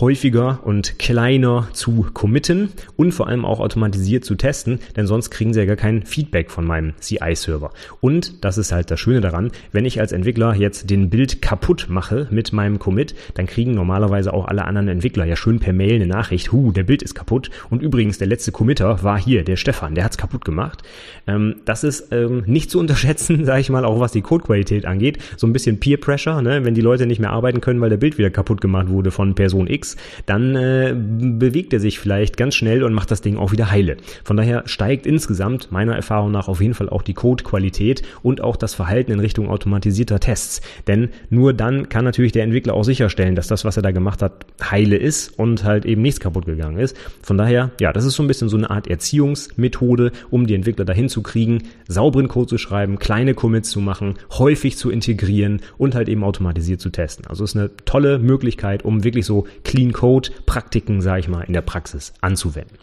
[0.00, 5.52] häufiger und kleiner zu committen und vor allem auch automatisiert zu testen, denn sonst kriegen
[5.52, 7.70] sie ja gar kein Feedback von meinem CI-Server.
[8.00, 11.86] Und das ist halt das Schöne daran, wenn ich als Entwickler jetzt den Bild kaputt
[11.90, 15.96] mache mit meinem Commit, dann kriegen normalerweise auch alle anderen Entwickler ja schön per Mail
[15.96, 19.56] eine Nachricht, hu, der Bild ist kaputt und übrigens der letzte Committer war hier, der
[19.56, 20.82] Stefan, der hat's kaputt gemacht.
[21.26, 25.18] Ähm, das ist ähm, nicht zu unterschätzen, sage ich mal, auch was die Codequalität angeht.
[25.36, 26.64] So ein bisschen Peer Pressure, ne?
[26.64, 29.34] wenn die Leute nicht mehr arbeiten können, weil der Bild wieder kaputt gemacht wurde von
[29.34, 33.36] Person X X, dann äh, bewegt er sich vielleicht ganz schnell und macht das Ding
[33.36, 33.96] auch wieder heile.
[34.24, 38.56] Von daher steigt insgesamt meiner Erfahrung nach auf jeden Fall auch die Codequalität und auch
[38.56, 40.60] das Verhalten in Richtung automatisierter Tests.
[40.86, 44.22] Denn nur dann kann natürlich der Entwickler auch sicherstellen, dass das, was er da gemacht
[44.22, 46.96] hat, heile ist und halt eben nichts kaputt gegangen ist.
[47.22, 50.84] Von daher, ja, das ist so ein bisschen so eine Art Erziehungsmethode, um die Entwickler
[50.84, 55.94] dahin zu kriegen, sauberen Code zu schreiben, kleine Commits zu machen, häufig zu integrieren und
[55.94, 57.26] halt eben automatisiert zu testen.
[57.26, 61.54] Also ist eine tolle Möglichkeit, um wirklich so Clean Code Praktiken, sage ich mal, in
[61.54, 62.76] der Praxis anzuwenden.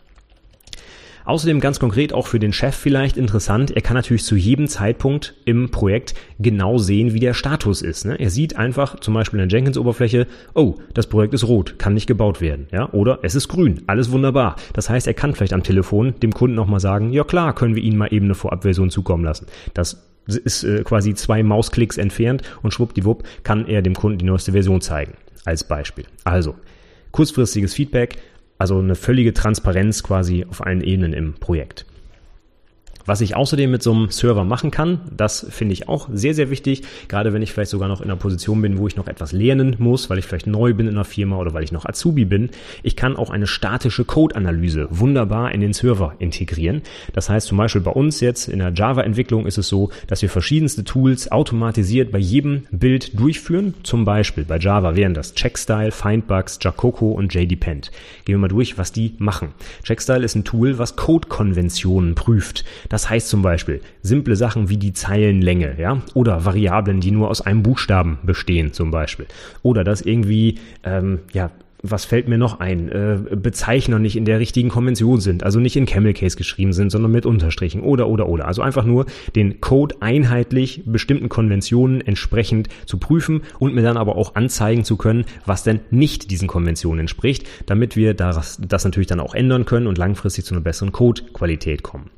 [1.23, 5.35] Außerdem ganz konkret auch für den Chef vielleicht interessant, er kann natürlich zu jedem Zeitpunkt
[5.45, 8.07] im Projekt genau sehen, wie der Status ist.
[8.07, 8.19] Ne?
[8.19, 10.25] Er sieht einfach zum Beispiel in der Jenkins-Oberfläche,
[10.55, 12.65] oh, das Projekt ist rot, kann nicht gebaut werden.
[12.71, 12.91] Ja?
[12.91, 14.55] Oder es ist grün, alles wunderbar.
[14.73, 17.83] Das heißt, er kann vielleicht am Telefon dem Kunden nochmal sagen, ja klar, können wir
[17.83, 19.45] Ihnen mal eben eine Vorabversion zukommen lassen.
[19.75, 24.53] Das ist äh, quasi zwei Mausklicks entfernt und schwuppdiwupp kann er dem Kunden die neueste
[24.53, 25.13] Version zeigen.
[25.45, 26.05] Als Beispiel.
[26.23, 26.55] Also,
[27.11, 28.17] kurzfristiges Feedback,
[28.57, 31.85] also eine völlige Transparenz quasi auf allen Ebenen im Projekt.
[33.09, 36.51] Was ich außerdem mit so einem Server machen kann, das finde ich auch sehr, sehr
[36.51, 39.31] wichtig, gerade wenn ich vielleicht sogar noch in einer Position bin, wo ich noch etwas
[39.31, 42.25] lernen muss, weil ich vielleicht neu bin in einer Firma oder weil ich noch Azubi
[42.25, 42.51] bin.
[42.83, 46.83] Ich kann auch eine statische Code-Analyse wunderbar in den Server integrieren.
[47.11, 50.29] Das heißt zum Beispiel bei uns jetzt in der Java-Entwicklung ist es so, dass wir
[50.29, 53.73] verschiedenste Tools automatisiert bei jedem Bild durchführen.
[53.81, 57.89] Zum Beispiel bei Java wären das Checkstyle, Findbugs, Jacoco und JDepend.
[58.25, 59.55] Gehen wir mal durch, was die machen.
[59.81, 62.65] Checkstyle ist ein Tool, was Code-Konventionen prüft.
[62.89, 67.41] Das heißt zum Beispiel simple Sachen wie die Zeilenlänge, ja, oder Variablen, die nur aus
[67.41, 69.27] einem Buchstaben bestehen, zum Beispiel.
[69.61, 72.89] Oder dass irgendwie, ähm, ja, was fällt mir noch ein?
[72.89, 76.89] Äh, Bezeichner nicht in der richtigen Konvention sind, also nicht in Camel Case geschrieben sind,
[76.89, 78.47] sondern mit Unterstrichen oder oder oder.
[78.47, 84.17] Also einfach nur den Code einheitlich bestimmten Konventionen entsprechend zu prüfen und mir dann aber
[84.17, 89.07] auch anzeigen zu können, was denn nicht diesen Konventionen entspricht, damit wir das, das natürlich
[89.07, 92.09] dann auch ändern können und langfristig zu einer besseren Codequalität kommen.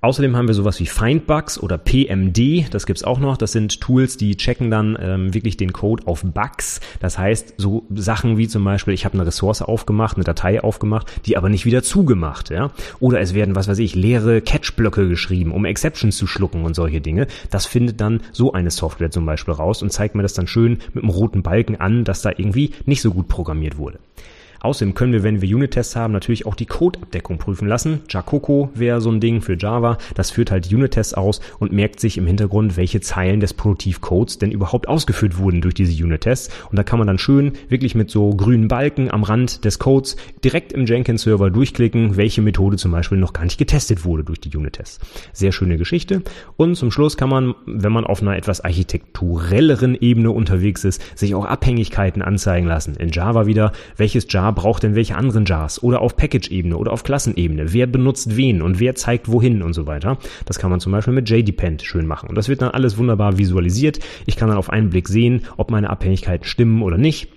[0.00, 3.36] Außerdem haben wir sowas wie Findbugs oder PMD, das gibt's auch noch.
[3.36, 6.80] Das sind Tools, die checken dann ähm, wirklich den Code auf Bugs.
[7.00, 11.26] Das heißt, so Sachen wie zum Beispiel, ich habe eine Ressource aufgemacht, eine Datei aufgemacht,
[11.26, 12.50] die aber nicht wieder zugemacht.
[12.50, 12.70] Ja?
[13.00, 17.00] Oder es werden, was weiß ich, leere Catch-Blöcke geschrieben, um Exceptions zu schlucken und solche
[17.00, 17.26] Dinge.
[17.50, 20.78] Das findet dann so eine Software zum Beispiel raus und zeigt mir das dann schön
[20.94, 23.98] mit einem roten Balken an, dass da irgendwie nicht so gut programmiert wurde.
[24.60, 28.00] Außerdem können wir, wenn wir Unit-Tests haben, natürlich auch die Code-Abdeckung prüfen lassen.
[28.08, 29.98] Jacoco wäre so ein Ding für Java.
[30.14, 34.50] Das führt halt Unit-Tests aus und merkt sich im Hintergrund, welche Zeilen des Produktivcodes denn
[34.50, 36.52] überhaupt ausgeführt wurden durch diese Unit-Tests.
[36.70, 40.16] Und da kann man dann schön wirklich mit so grünen Balken am Rand des Codes
[40.42, 44.56] direkt im Jenkins-Server durchklicken, welche Methode zum Beispiel noch gar nicht getestet wurde durch die
[44.56, 44.98] Unit-Tests.
[45.32, 46.22] Sehr schöne Geschichte.
[46.56, 51.34] Und zum Schluss kann man, wenn man auf einer etwas architekturelleren Ebene unterwegs ist, sich
[51.34, 52.96] auch Abhängigkeiten anzeigen lassen.
[52.96, 56.92] In Java wieder, welches Java Jar braucht denn welche anderen Jars oder auf Package-Ebene oder
[56.92, 57.72] auf Klassenebene.
[57.74, 60.16] Wer benutzt wen und wer zeigt wohin und so weiter.
[60.46, 62.30] Das kann man zum Beispiel mit JDepend schön machen.
[62.30, 63.98] Und das wird dann alles wunderbar visualisiert.
[64.24, 67.28] Ich kann dann auf einen Blick sehen, ob meine Abhängigkeiten stimmen oder nicht.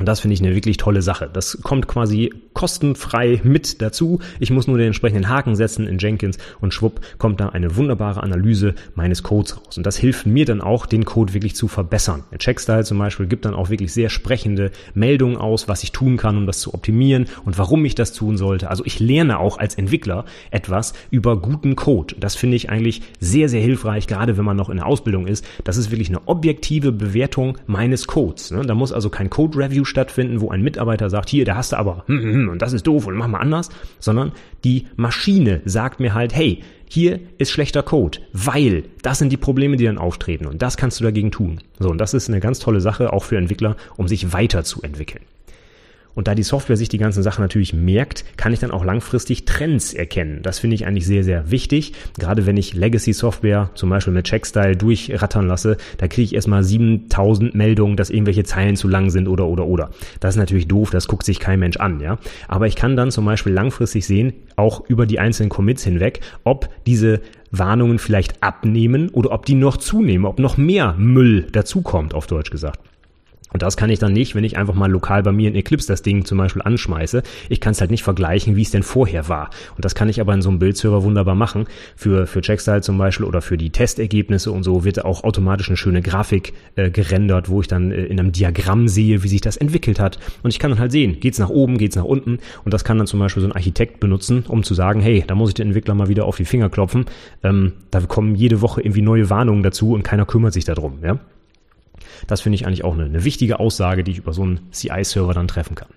[0.00, 1.28] Und das finde ich eine wirklich tolle Sache.
[1.30, 4.18] Das kommt quasi kostenfrei mit dazu.
[4.40, 8.22] Ich muss nur den entsprechenden Haken setzen in Jenkins und schwupp kommt da eine wunderbare
[8.22, 9.76] Analyse meines Codes raus.
[9.76, 12.24] Und das hilft mir dann auch, den Code wirklich zu verbessern.
[12.32, 16.16] Der Checkstyle zum Beispiel gibt dann auch wirklich sehr sprechende Meldungen aus, was ich tun
[16.16, 18.70] kann, um das zu optimieren und warum ich das tun sollte.
[18.70, 22.14] Also ich lerne auch als Entwickler etwas über guten Code.
[22.18, 25.44] Das finde ich eigentlich sehr, sehr hilfreich, gerade wenn man noch in der Ausbildung ist.
[25.64, 28.50] Das ist wirklich eine objektive Bewertung meines Codes.
[28.50, 28.62] Ne?
[28.62, 32.04] Da muss also kein Code-Review stattfinden, wo ein Mitarbeiter sagt, hier, da hast du aber,
[32.06, 34.32] hm, hm, hm, und das ist doof und mach mal anders, sondern
[34.64, 39.76] die Maschine sagt mir halt, hey, hier ist schlechter Code, weil das sind die Probleme,
[39.76, 41.60] die dann auftreten und das kannst du dagegen tun.
[41.78, 45.24] So, und das ist eine ganz tolle Sache auch für Entwickler, um sich weiterzuentwickeln.
[46.14, 49.44] Und da die Software sich die ganzen Sachen natürlich merkt, kann ich dann auch langfristig
[49.44, 50.40] Trends erkennen.
[50.42, 51.92] Das finde ich eigentlich sehr, sehr wichtig.
[52.18, 57.54] Gerade wenn ich Legacy-Software zum Beispiel mit Checkstyle durchrattern lasse, da kriege ich erstmal 7000
[57.54, 59.90] Meldungen, dass irgendwelche Zeilen zu lang sind oder, oder, oder.
[60.20, 62.18] Das ist natürlich doof, das guckt sich kein Mensch an, ja.
[62.48, 66.68] Aber ich kann dann zum Beispiel langfristig sehen, auch über die einzelnen Commits hinweg, ob
[66.86, 67.20] diese
[67.50, 72.50] Warnungen vielleicht abnehmen oder ob die noch zunehmen, ob noch mehr Müll dazukommt, auf Deutsch
[72.50, 72.89] gesagt.
[73.52, 75.88] Und das kann ich dann nicht, wenn ich einfach mal lokal bei mir in Eclipse
[75.88, 77.22] das Ding zum Beispiel anschmeiße.
[77.48, 79.50] Ich kann es halt nicht vergleichen, wie es denn vorher war.
[79.76, 81.66] Und das kann ich aber in so einem Bildserver wunderbar machen.
[81.96, 85.76] Für, für Checkstyle zum Beispiel oder für die Testergebnisse und so wird auch automatisch eine
[85.76, 89.56] schöne Grafik äh, gerendert, wo ich dann äh, in einem Diagramm sehe, wie sich das
[89.56, 90.18] entwickelt hat.
[90.42, 92.38] Und ich kann dann halt sehen, geht's nach oben, geht's nach unten.
[92.64, 95.34] Und das kann dann zum Beispiel so ein Architekt benutzen, um zu sagen, hey, da
[95.34, 97.06] muss ich den Entwickler mal wieder auf die Finger klopfen.
[97.42, 100.98] Ähm, da kommen jede Woche irgendwie neue Warnungen dazu und keiner kümmert sich darum.
[101.02, 101.18] Ja?
[102.26, 105.34] Das finde ich eigentlich auch eine, eine wichtige Aussage, die ich über so einen CI-Server
[105.34, 105.88] dann treffen kann.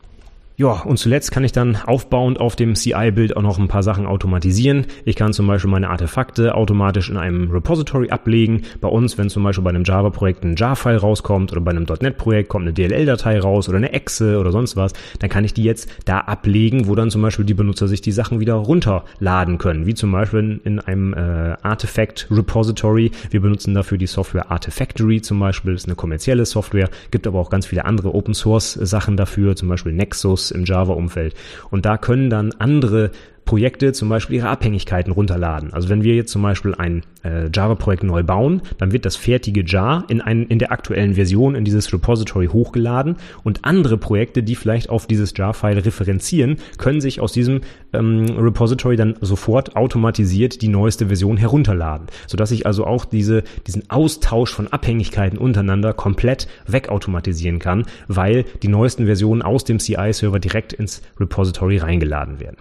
[0.55, 4.05] Ja, und zuletzt kann ich dann aufbauend auf dem CI-Bild auch noch ein paar Sachen
[4.05, 4.85] automatisieren.
[5.03, 8.61] Ich kann zum Beispiel meine Artefakte automatisch in einem Repository ablegen.
[8.79, 12.49] Bei uns, wenn zum Beispiel bei einem Java-Projekt ein Jar-File rauskommt oder bei einem .NET-Projekt
[12.49, 15.89] kommt eine DLL-Datei raus oder eine Exe oder sonst was, dann kann ich die jetzt
[16.05, 19.87] da ablegen, wo dann zum Beispiel die Benutzer sich die Sachen wieder runterladen können.
[19.87, 23.09] Wie zum Beispiel in einem äh, Artifact-Repository.
[23.31, 25.73] Wir benutzen dafür die Software Artifactory zum Beispiel.
[25.73, 26.91] Das ist eine kommerzielle Software.
[27.09, 31.35] Gibt aber auch ganz viele andere Open-Source-Sachen dafür, zum Beispiel Nexus im Java-Umfeld.
[31.69, 33.11] Und da können dann andere
[33.45, 35.73] Projekte zum Beispiel ihre Abhängigkeiten runterladen.
[35.73, 39.63] Also wenn wir jetzt zum Beispiel ein äh, Java-Projekt neu bauen, dann wird das fertige
[39.65, 44.55] Jar in, ein, in der aktuellen Version in dieses Repository hochgeladen und andere Projekte, die
[44.55, 47.61] vielleicht auf dieses Jar-File referenzieren, können sich aus diesem
[47.93, 53.89] ähm, Repository dann sofort automatisiert die neueste Version herunterladen, sodass ich also auch diese, diesen
[53.89, 60.73] Austausch von Abhängigkeiten untereinander komplett wegautomatisieren kann, weil die neuesten Versionen aus dem CI-Server direkt
[60.73, 62.57] ins Repository reingeladen werden.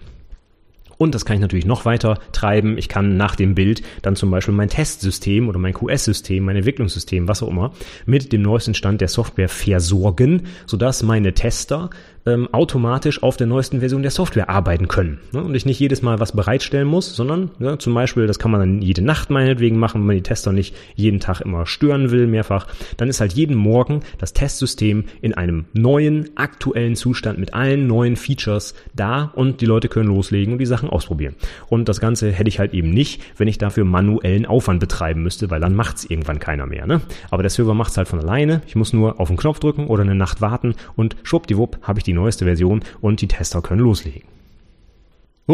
[1.02, 2.78] Und das kann ich natürlich noch weiter treiben.
[2.78, 7.26] Ich kann nach dem Bild dann zum Beispiel mein Testsystem oder mein QS-System, mein Entwicklungssystem,
[7.26, 7.72] was auch immer,
[8.06, 11.90] mit dem neuesten Stand der Software versorgen, sodass meine Tester
[12.26, 15.18] ähm, automatisch auf der neuesten Version der Software arbeiten können.
[15.32, 15.42] Ne?
[15.42, 18.60] Und ich nicht jedes Mal was bereitstellen muss, sondern ja, zum Beispiel, das kann man
[18.60, 22.26] dann jede Nacht meinetwegen machen, wenn man die Tester nicht jeden Tag immer stören will,
[22.26, 27.86] mehrfach, dann ist halt jeden Morgen das Testsystem in einem neuen, aktuellen Zustand mit allen
[27.86, 31.34] neuen Features da und die Leute können loslegen und die Sachen ausprobieren.
[31.68, 35.50] Und das Ganze hätte ich halt eben nicht, wenn ich dafür manuellen Aufwand betreiben müsste,
[35.50, 36.86] weil dann macht's irgendwann keiner mehr.
[36.86, 37.00] Ne?
[37.30, 38.62] Aber der Server macht's halt von alleine.
[38.66, 42.04] Ich muss nur auf den Knopf drücken oder eine Nacht warten und schwuppdiwupp habe ich
[42.04, 44.41] die neueste Version und die Tester können loslegen.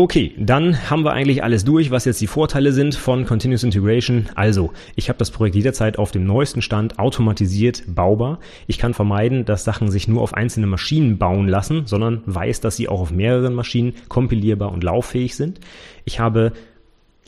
[0.00, 4.28] Okay, dann haben wir eigentlich alles durch, was jetzt die Vorteile sind von Continuous Integration.
[4.36, 8.38] Also, ich habe das Projekt jederzeit auf dem neuesten Stand automatisiert baubar.
[8.68, 12.76] Ich kann vermeiden, dass Sachen sich nur auf einzelne Maschinen bauen lassen, sondern weiß, dass
[12.76, 15.58] sie auch auf mehreren Maschinen kompilierbar und lauffähig sind.
[16.04, 16.52] Ich habe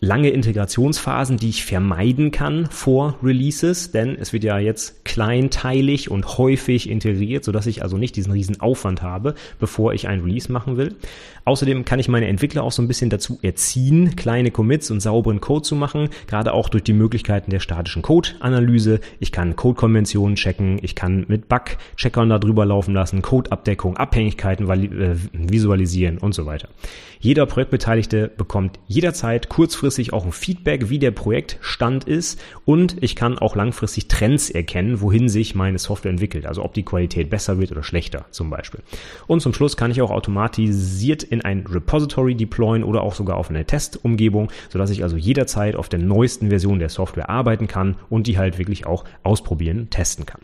[0.00, 6.38] lange Integrationsphasen, die ich vermeiden kann vor Releases, denn es wird ja jetzt kleinteilig und
[6.38, 10.78] häufig integriert, sodass ich also nicht diesen riesen Aufwand habe, bevor ich ein Release machen
[10.78, 10.96] will.
[11.50, 15.40] Außerdem kann ich meine Entwickler auch so ein bisschen dazu erziehen, kleine Commits und sauberen
[15.40, 19.00] Code zu machen, gerade auch durch die Möglichkeiten der statischen Code-Analyse.
[19.18, 26.18] Ich kann Code-Konventionen checken, ich kann mit Bug-Checkern darüber laufen lassen, Code-Abdeckung, Abhängigkeiten äh, visualisieren
[26.18, 26.68] und so weiter.
[27.22, 33.36] Jeder Projektbeteiligte bekommt jederzeit kurzfristig auch ein Feedback, wie der Projektstand ist und ich kann
[33.36, 37.72] auch langfristig Trends erkennen, wohin sich meine Software entwickelt, also ob die Qualität besser wird
[37.72, 38.80] oder schlechter zum Beispiel.
[39.26, 43.50] Und zum Schluss kann ich auch automatisiert in ein Repository deployen oder auch sogar auf
[43.50, 48.26] eine Testumgebung, sodass ich also jederzeit auf der neuesten Version der Software arbeiten kann und
[48.26, 50.40] die halt wirklich auch ausprobieren, testen kann.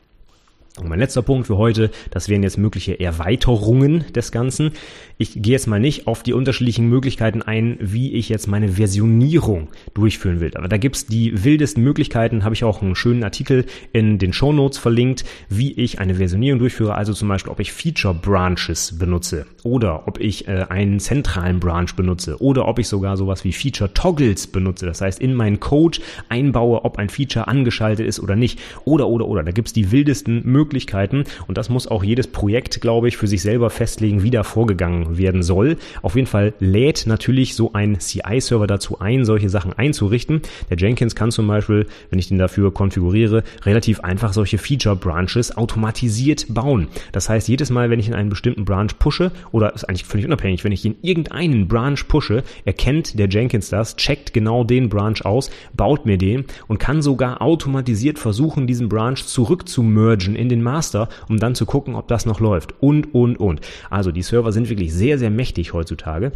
[0.78, 4.72] Und mein letzter Punkt für heute, das wären jetzt mögliche Erweiterungen des Ganzen.
[5.16, 9.68] Ich gehe jetzt mal nicht auf die unterschiedlichen Möglichkeiten ein, wie ich jetzt meine Versionierung
[9.94, 10.50] durchführen will.
[10.54, 14.52] Aber da gibt's die wildesten Möglichkeiten, habe ich auch einen schönen Artikel in den Show
[14.52, 16.94] Notes verlinkt, wie ich eine Versionierung durchführe.
[16.94, 21.88] Also zum Beispiel, ob ich Feature Branches benutze oder ob ich äh, einen zentralen Branch
[21.96, 24.84] benutze oder ob ich sogar sowas wie Feature Toggles benutze.
[24.84, 28.60] Das heißt, in meinen Code einbaue, ob ein Feature angeschaltet ist oder nicht.
[28.84, 29.42] Oder, oder, oder.
[29.42, 33.28] Da gibt's die wildesten Möglichkeiten Möglichkeiten und das muss auch jedes Projekt, glaube ich, für
[33.28, 35.76] sich selber festlegen, wie da vorgegangen werden soll.
[36.02, 40.42] Auf jeden Fall lädt natürlich so ein CI-Server dazu ein, solche Sachen einzurichten.
[40.68, 46.46] Der Jenkins kann zum Beispiel, wenn ich den dafür konfiguriere, relativ einfach solche Feature-Branches automatisiert
[46.48, 46.88] bauen.
[47.12, 50.26] Das heißt, jedes Mal, wenn ich in einen bestimmten Branch pushe, oder ist eigentlich völlig
[50.26, 55.24] unabhängig, wenn ich in irgendeinen Branch pushe, erkennt der Jenkins das, checkt genau den Branch
[55.24, 60.62] aus, baut mir den und kann sogar automatisiert versuchen, diesen Branch zurückzumergen in den den
[60.62, 62.74] Master, um dann zu gucken, ob das noch läuft.
[62.80, 63.60] Und, und, und.
[63.90, 66.32] Also die Server sind wirklich sehr, sehr mächtig heutzutage.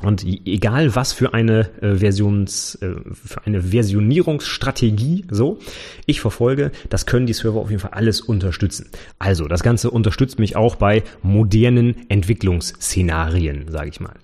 [0.00, 5.58] Und egal was für eine äh, Versions, äh, für eine Versionierungsstrategie so
[6.06, 8.90] ich verfolge, das können die Server auf jeden Fall alles unterstützen.
[9.18, 14.14] Also das Ganze unterstützt mich auch bei modernen Entwicklungsszenarien, sage ich mal.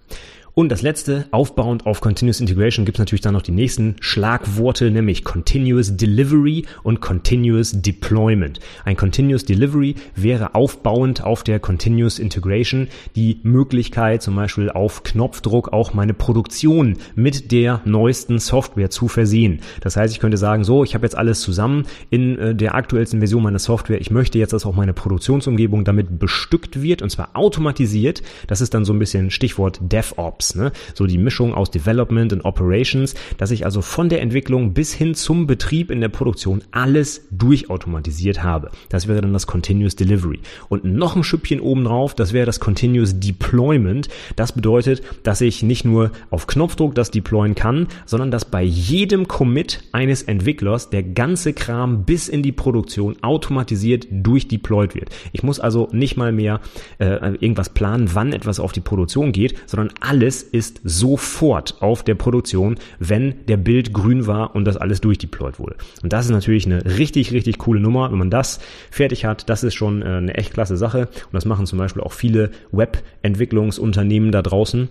[0.57, 4.93] Und das letzte, aufbauend auf Continuous Integration, gibt es natürlich dann noch die nächsten Schlagworte,
[4.93, 8.61] nämlich Continuous Delivery und Continuous Deployment.
[8.85, 12.87] Ein Continuous Delivery wäre aufbauend auf der Continuous Integration
[13.17, 19.59] die Möglichkeit, zum Beispiel auf Knopfdruck auch meine Produktion mit der neuesten Software zu versehen.
[19.81, 23.19] Das heißt, ich könnte sagen, so, ich habe jetzt alles zusammen in äh, der aktuellsten
[23.19, 24.01] Version meiner Software.
[24.01, 28.23] Ich möchte jetzt, dass auch meine Produktionsumgebung damit bestückt wird und zwar automatisiert.
[28.47, 30.44] Das ist dann so ein bisschen Stichwort DevOps.
[30.45, 30.73] DevOps, ne?
[30.95, 35.15] so die Mischung aus Development und Operations, dass ich also von der Entwicklung bis hin
[35.15, 38.71] zum Betrieb in der Produktion alles durchautomatisiert habe.
[38.89, 40.41] Das wäre dann das Continuous Delivery.
[40.69, 44.09] Und noch ein Schüppchen obendrauf, das wäre das Continuous Deployment.
[44.37, 49.29] Das bedeutet, dass ich nicht nur auf Knopfdruck das deployen kann, sondern dass bei jedem
[49.29, 55.11] Commit eines Entwicklers der ganze Kram bis in die Produktion automatisiert durchdeployed wird.
[55.33, 56.61] Ich muss also nicht mal mehr
[56.99, 62.03] äh, irgendwas planen, wann etwas auf die Produktion geht, sondern alles alles ist sofort auf
[62.03, 65.77] der Produktion, wenn der Bild grün war und das alles durchdeployed wurde.
[66.03, 68.11] Und das ist natürlich eine richtig, richtig coole Nummer.
[68.11, 68.59] Wenn man das
[68.91, 71.03] fertig hat, das ist schon äh, eine echt klasse Sache.
[71.03, 74.89] Und das machen zum Beispiel auch viele Webentwicklungsunternehmen da draußen.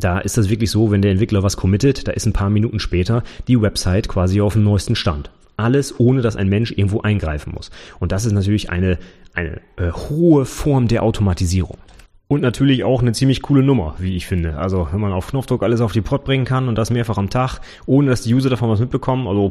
[0.00, 2.80] da ist das wirklich so, wenn der Entwickler was committet, da ist ein paar Minuten
[2.80, 5.30] später die Website quasi auf dem neuesten Stand.
[5.58, 7.70] Alles ohne dass ein Mensch irgendwo eingreifen muss.
[7.98, 8.98] Und das ist natürlich eine,
[9.34, 11.76] eine äh, hohe Form der Automatisierung.
[12.30, 14.56] Und natürlich auch eine ziemlich coole Nummer, wie ich finde.
[14.56, 17.28] Also wenn man auf Knopfdruck alles auf die Pod bringen kann und das mehrfach am
[17.28, 19.50] Tag, ohne dass die User davon was mitbekommen, also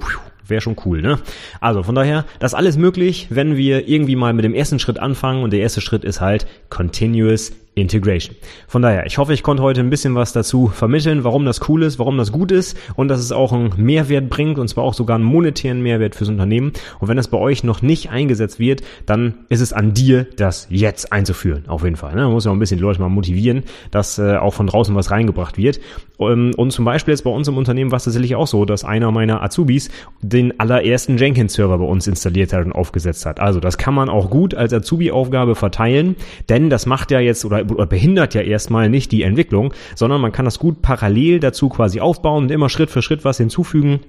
[0.49, 1.19] wäre schon cool, ne?
[1.61, 5.43] Also von daher, das alles möglich, wenn wir irgendwie mal mit dem ersten Schritt anfangen
[5.43, 8.35] und der erste Schritt ist halt Continuous Integration.
[8.67, 11.83] Von daher, ich hoffe, ich konnte heute ein bisschen was dazu vermitteln, warum das cool
[11.83, 14.93] ist, warum das gut ist und dass es auch einen Mehrwert bringt und zwar auch
[14.93, 16.73] sogar einen monetären Mehrwert fürs Unternehmen.
[16.99, 20.67] Und wenn das bei euch noch nicht eingesetzt wird, dann ist es an dir, das
[20.69, 21.63] jetzt einzuführen.
[21.67, 22.15] Auf jeden Fall.
[22.15, 22.23] Ne?
[22.23, 24.95] Man muss ja auch ein bisschen die Leute mal motivieren, dass äh, auch von draußen
[24.95, 25.79] was reingebracht wird.
[26.19, 28.83] Ähm, und zum Beispiel jetzt bei uns im Unternehmen war es tatsächlich auch so, dass
[28.83, 29.89] einer meiner Azubis
[30.21, 33.39] den allerersten Jenkins-Server bei uns installiert hat und aufgesetzt hat.
[33.39, 36.15] Also das kann man auch gut als Azubi-Aufgabe verteilen,
[36.49, 40.31] denn das macht ja jetzt oder oder behindert ja erstmal nicht die Entwicklung, sondern man
[40.31, 43.99] kann das gut parallel dazu quasi aufbauen und immer Schritt für Schritt was hinzufügen.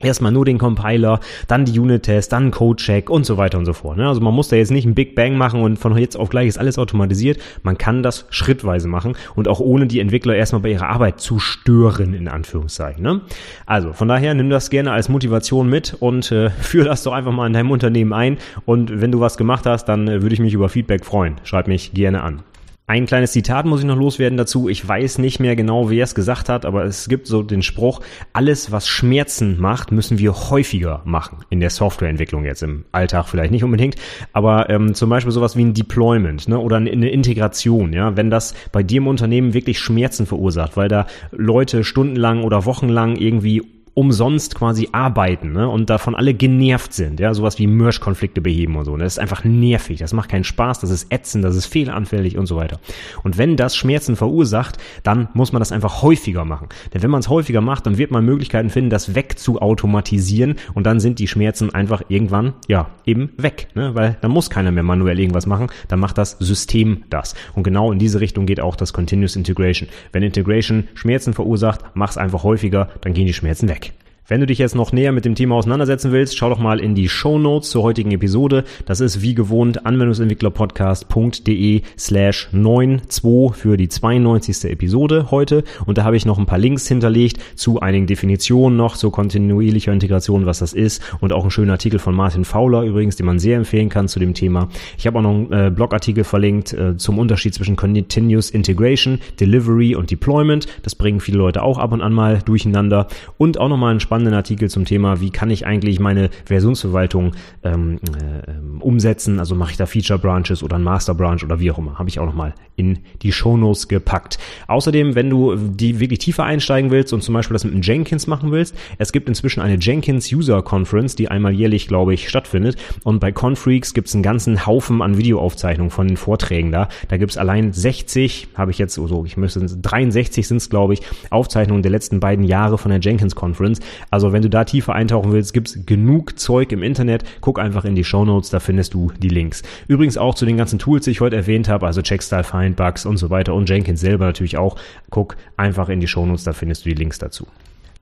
[0.00, 3.96] Erstmal nur den Compiler, dann die Unit-Test, dann Code-Check und so weiter und so fort.
[3.96, 4.08] Ne?
[4.08, 6.48] Also man muss da jetzt nicht ein Big Bang machen und von jetzt auf gleich
[6.48, 7.38] ist alles automatisiert.
[7.62, 11.38] Man kann das schrittweise machen und auch ohne die Entwickler erstmal bei ihrer Arbeit zu
[11.38, 13.02] stören, in Anführungszeichen.
[13.02, 13.20] Ne?
[13.66, 17.32] Also von daher nimm das gerne als Motivation mit und äh, führ das doch einfach
[17.32, 18.38] mal in deinem Unternehmen ein.
[18.66, 21.36] Und wenn du was gemacht hast, dann äh, würde ich mich über Feedback freuen.
[21.44, 22.42] Schreib mich gerne an.
[22.86, 24.68] Ein kleines Zitat muss ich noch loswerden dazu.
[24.68, 28.00] Ich weiß nicht mehr genau, wer es gesagt hat, aber es gibt so den Spruch,
[28.34, 31.38] alles, was Schmerzen macht, müssen wir häufiger machen.
[31.48, 33.96] In der Softwareentwicklung jetzt, im Alltag vielleicht nicht unbedingt,
[34.34, 37.94] aber ähm, zum Beispiel sowas wie ein Deployment ne, oder eine Integration.
[37.94, 42.66] Ja, Wenn das bei dir im Unternehmen wirklich Schmerzen verursacht, weil da Leute stundenlang oder
[42.66, 43.62] wochenlang irgendwie
[43.94, 45.68] umsonst quasi arbeiten ne?
[45.68, 48.96] und davon alle genervt sind, ja, sowas wie Merch-Konflikte beheben und so.
[48.96, 52.46] Das ist einfach nervig, das macht keinen Spaß, das ist ätzend, das ist fehleranfällig und
[52.46, 52.80] so weiter.
[53.22, 56.68] Und wenn das Schmerzen verursacht, dann muss man das einfach häufiger machen.
[56.92, 60.98] Denn wenn man es häufiger macht, dann wird man Möglichkeiten finden, das wegzuautomatisieren und dann
[60.98, 63.94] sind die Schmerzen einfach irgendwann, ja, eben weg, ne?
[63.94, 67.34] weil dann muss keiner mehr manuell irgendwas machen, dann macht das System das.
[67.54, 69.88] Und genau in diese Richtung geht auch das Continuous Integration.
[70.10, 73.83] Wenn Integration Schmerzen verursacht, mach's einfach häufiger, dann gehen die Schmerzen weg.
[74.26, 76.94] Wenn du dich jetzt noch näher mit dem Thema auseinandersetzen willst, schau doch mal in
[76.94, 78.64] die Show Notes zur heutigen Episode.
[78.86, 84.64] Das ist wie gewohnt anwendungsentwicklerpodcast.de slash 92 für die 92.
[84.70, 85.62] Episode heute.
[85.84, 89.92] Und da habe ich noch ein paar Links hinterlegt zu einigen Definitionen noch, zur kontinuierlicher
[89.92, 91.02] Integration, was das ist.
[91.20, 94.20] Und auch ein schöner Artikel von Martin Fowler übrigens, den man sehr empfehlen kann zu
[94.20, 94.70] dem Thema.
[94.96, 99.94] Ich habe auch noch einen äh, Blogartikel verlinkt äh, zum Unterschied zwischen Continuous Integration, Delivery
[99.94, 100.66] und Deployment.
[100.82, 103.06] Das bringen viele Leute auch ab und an mal durcheinander.
[103.36, 107.32] Und auch nochmal ein spannenden Artikel zum Thema, wie kann ich eigentlich meine Versionsverwaltung
[107.64, 109.40] ähm, äh, umsetzen.
[109.40, 111.98] Also mache ich da Feature Branches oder ein Master Branch oder wie auch immer.
[111.98, 114.38] Habe ich auch nochmal in die Shownotes gepackt.
[114.68, 118.28] Außerdem, wenn du die wirklich tiefer einsteigen willst und zum Beispiel das mit einem Jenkins
[118.28, 122.76] machen willst, es gibt inzwischen eine Jenkins User Conference, die einmal jährlich, glaube ich, stattfindet.
[123.02, 126.88] Und bei Confreaks gibt es einen ganzen Haufen an Videoaufzeichnungen von den Vorträgen da.
[127.08, 130.94] Da gibt es allein 60, habe ich jetzt, so, ich müsste 63 sind es, glaube
[130.94, 133.80] ich, Aufzeichnungen der letzten beiden Jahre von der Jenkins Conference.
[134.10, 137.24] Also wenn du da tiefer eintauchen willst, gibt's genug Zeug im Internet.
[137.40, 139.62] Guck einfach in die Show Notes, da findest du die Links.
[139.88, 143.16] Übrigens auch zu den ganzen Tools, die ich heute erwähnt habe, also Checkstyle, Findbugs und
[143.16, 144.76] so weiter und Jenkins selber natürlich auch.
[145.10, 147.46] Guck einfach in die Show Notes, da findest du die Links dazu.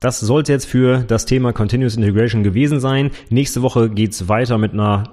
[0.00, 3.12] Das sollte jetzt für das Thema Continuous Integration gewesen sein.
[3.30, 5.04] Nächste Woche geht's weiter mit einer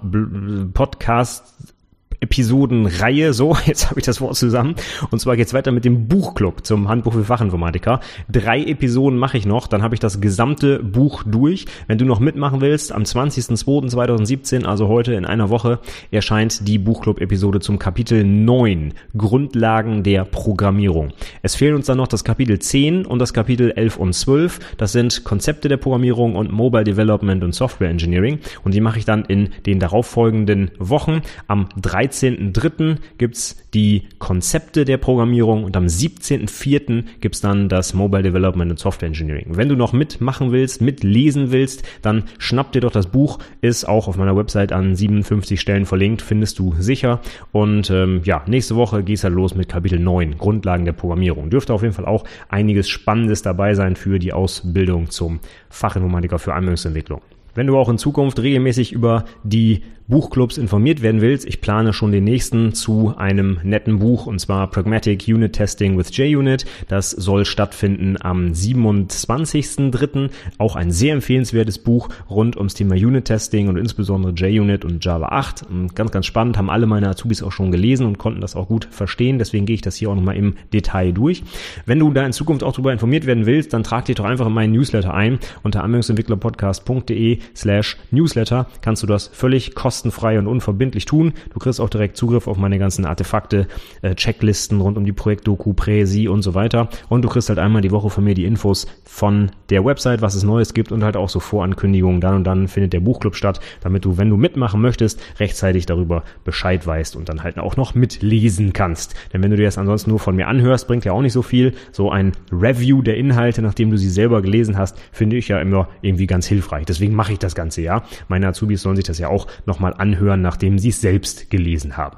[0.74, 1.76] Podcast
[2.22, 3.34] Episodenreihe.
[3.34, 4.76] So, jetzt habe ich das Wort zusammen.
[5.12, 8.00] Und zwar geht's weiter mit dem Buchclub zum Handbuch für Fachinformatiker.
[8.30, 11.66] Drei Episoden mache ich noch, dann habe ich das gesamte Buch durch.
[11.88, 15.80] Wenn du noch mitmachen willst, am 20.02.2017, also heute in einer Woche,
[16.12, 21.10] erscheint die Buchclub-Episode zum Kapitel 9, Grundlagen der Programmierung.
[21.42, 24.60] Es fehlen uns dann noch das Kapitel 10 und das Kapitel 11 und 12.
[24.78, 28.40] Das sind Konzepte der Programmierung und Mobile Development und Software Engineering.
[28.64, 31.22] Und die mache ich dann in den darauffolgenden Wochen.
[31.48, 32.09] Am 13.
[32.10, 32.98] 13.03.
[33.18, 37.04] gibt's die Konzepte der Programmierung und am 17.04.
[37.22, 39.48] gibt's dann das Mobile Development und Software Engineering.
[39.50, 44.08] Wenn du noch mitmachen willst, mitlesen willst, dann schnapp dir doch das Buch, ist auch
[44.08, 47.22] auf meiner Website an 57 Stellen verlinkt, findest du sicher.
[47.52, 51.50] Und ähm, ja, nächste Woche geht's halt los mit Kapitel 9, Grundlagen der Programmierung.
[51.50, 55.40] Dürfte auf jeden Fall auch einiges Spannendes dabei sein für die Ausbildung zum
[55.70, 57.22] Fachinformatiker für Anwendungsentwicklung.
[57.56, 62.12] Wenn du auch in Zukunft regelmäßig über die Buchclubs informiert werden willst, ich plane schon
[62.12, 66.66] den nächsten zu einem netten Buch und zwar Pragmatic Unit Testing with JUnit.
[66.88, 70.32] Das soll stattfinden am 27.03.
[70.58, 75.28] Auch ein sehr empfehlenswertes Buch rund ums Thema Unit Testing und insbesondere JUnit und Java
[75.28, 75.68] 8.
[75.94, 78.88] Ganz, ganz spannend, haben alle meine Azubis auch schon gelesen und konnten das auch gut
[78.90, 79.38] verstehen.
[79.38, 81.44] Deswegen gehe ich das hier auch nochmal im Detail durch.
[81.86, 84.48] Wenn du da in Zukunft auch darüber informiert werden willst, dann trag dich doch einfach
[84.48, 85.38] in meinen Newsletter ein.
[85.62, 91.34] Unter anwendungsentwicklerpodcast.de slash Newsletter kannst du das völlig kostenlos kostenfrei und unverbindlich tun.
[91.54, 93.68] Du kriegst auch direkt Zugriff auf meine ganzen Artefakte,
[94.02, 96.88] äh, Checklisten rund um die Projektdoku, Präsi und so weiter.
[97.10, 100.36] Und du kriegst halt einmal die Woche von mir die Infos von der Website, was
[100.36, 102.22] es Neues gibt und halt auch so Vorankündigungen.
[102.22, 106.24] Dann und dann findet der Buchclub statt, damit du, wenn du mitmachen möchtest, rechtzeitig darüber
[106.46, 109.16] Bescheid weißt und dann halt auch noch mitlesen kannst.
[109.34, 111.42] Denn wenn du dir das ansonsten nur von mir anhörst, bringt ja auch nicht so
[111.42, 111.74] viel.
[111.92, 115.90] So ein Review der Inhalte, nachdem du sie selber gelesen hast, finde ich ja immer
[116.02, 116.86] irgendwie ganz hilfreich.
[116.86, 118.04] Deswegen mache ich das Ganze ja.
[118.30, 121.98] Meine Azubis sollen sich das ja auch nochmal nochmal anhören, nachdem sie es selbst gelesen
[121.98, 122.18] haben.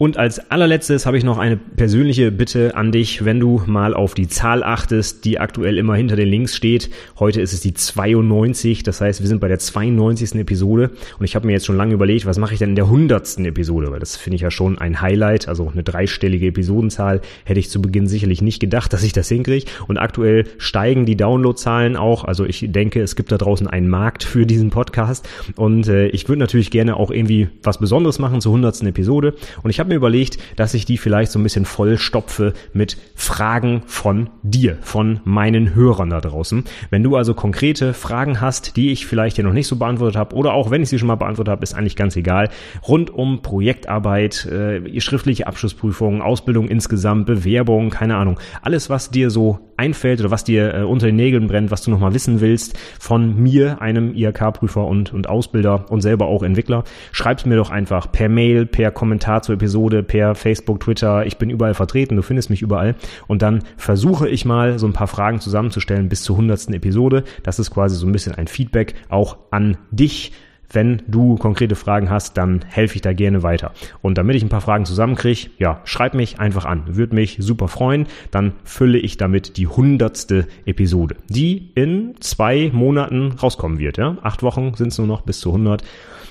[0.00, 4.14] Und als allerletztes habe ich noch eine persönliche Bitte an dich, wenn du mal auf
[4.14, 6.88] die Zahl achtest, die aktuell immer hinter den Links steht.
[7.18, 10.36] Heute ist es die 92, das heißt, wir sind bei der 92.
[10.36, 12.86] Episode und ich habe mir jetzt schon lange überlegt, was mache ich denn in der
[12.86, 13.40] 100.
[13.40, 17.68] Episode, weil das finde ich ja schon ein Highlight, also eine dreistellige Episodenzahl hätte ich
[17.68, 22.24] zu Beginn sicherlich nicht gedacht, dass ich das hinkriege und aktuell steigen die Downloadzahlen auch,
[22.24, 26.26] also ich denke, es gibt da draußen einen Markt für diesen Podcast und äh, ich
[26.26, 28.82] würde natürlich gerne auch irgendwie was Besonderes machen zur 100.
[28.84, 32.96] Episode und ich habe mir überlegt, dass ich die vielleicht so ein bisschen vollstopfe mit
[33.14, 36.64] Fragen von dir, von meinen Hörern da draußen.
[36.88, 40.34] Wenn du also konkrete Fragen hast, die ich vielleicht hier noch nicht so beantwortet habe
[40.34, 42.48] oder auch wenn ich sie schon mal beantwortet habe, ist eigentlich ganz egal.
[42.86, 48.38] Rund um Projektarbeit, äh, schriftliche Abschlussprüfungen, Ausbildung insgesamt, Bewerbung, keine Ahnung.
[48.62, 51.90] Alles, was dir so einfällt oder was dir äh, unter den Nägeln brennt, was du
[51.90, 57.46] nochmal wissen willst von mir, einem IHK-Prüfer und, und Ausbilder und selber auch Entwickler, schreib's
[57.46, 61.26] mir doch einfach per Mail, per Kommentar zur Episode, per Facebook, Twitter.
[61.26, 62.94] Ich bin überall vertreten, du findest mich überall.
[63.26, 67.24] Und dann versuche ich mal so ein paar Fragen zusammenzustellen bis zur hundertsten Episode.
[67.42, 70.32] Das ist quasi so ein bisschen ein Feedback auch an dich
[70.72, 73.72] wenn du konkrete Fragen hast, dann helfe ich da gerne weiter.
[74.02, 76.96] Und damit ich ein paar Fragen zusammenkriege, ja, schreib mich einfach an.
[76.96, 78.06] Würde mich super freuen.
[78.30, 83.98] Dann fülle ich damit die hundertste Episode, die in zwei Monaten rauskommen wird.
[83.98, 84.16] Ja?
[84.22, 85.82] Acht Wochen sind es nur noch bis zu 100.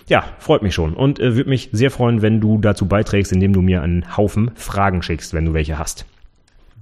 [0.09, 3.53] Ja, freut mich schon und äh, würde mich sehr freuen, wenn du dazu beiträgst, indem
[3.53, 6.05] du mir einen Haufen Fragen schickst, wenn du welche hast.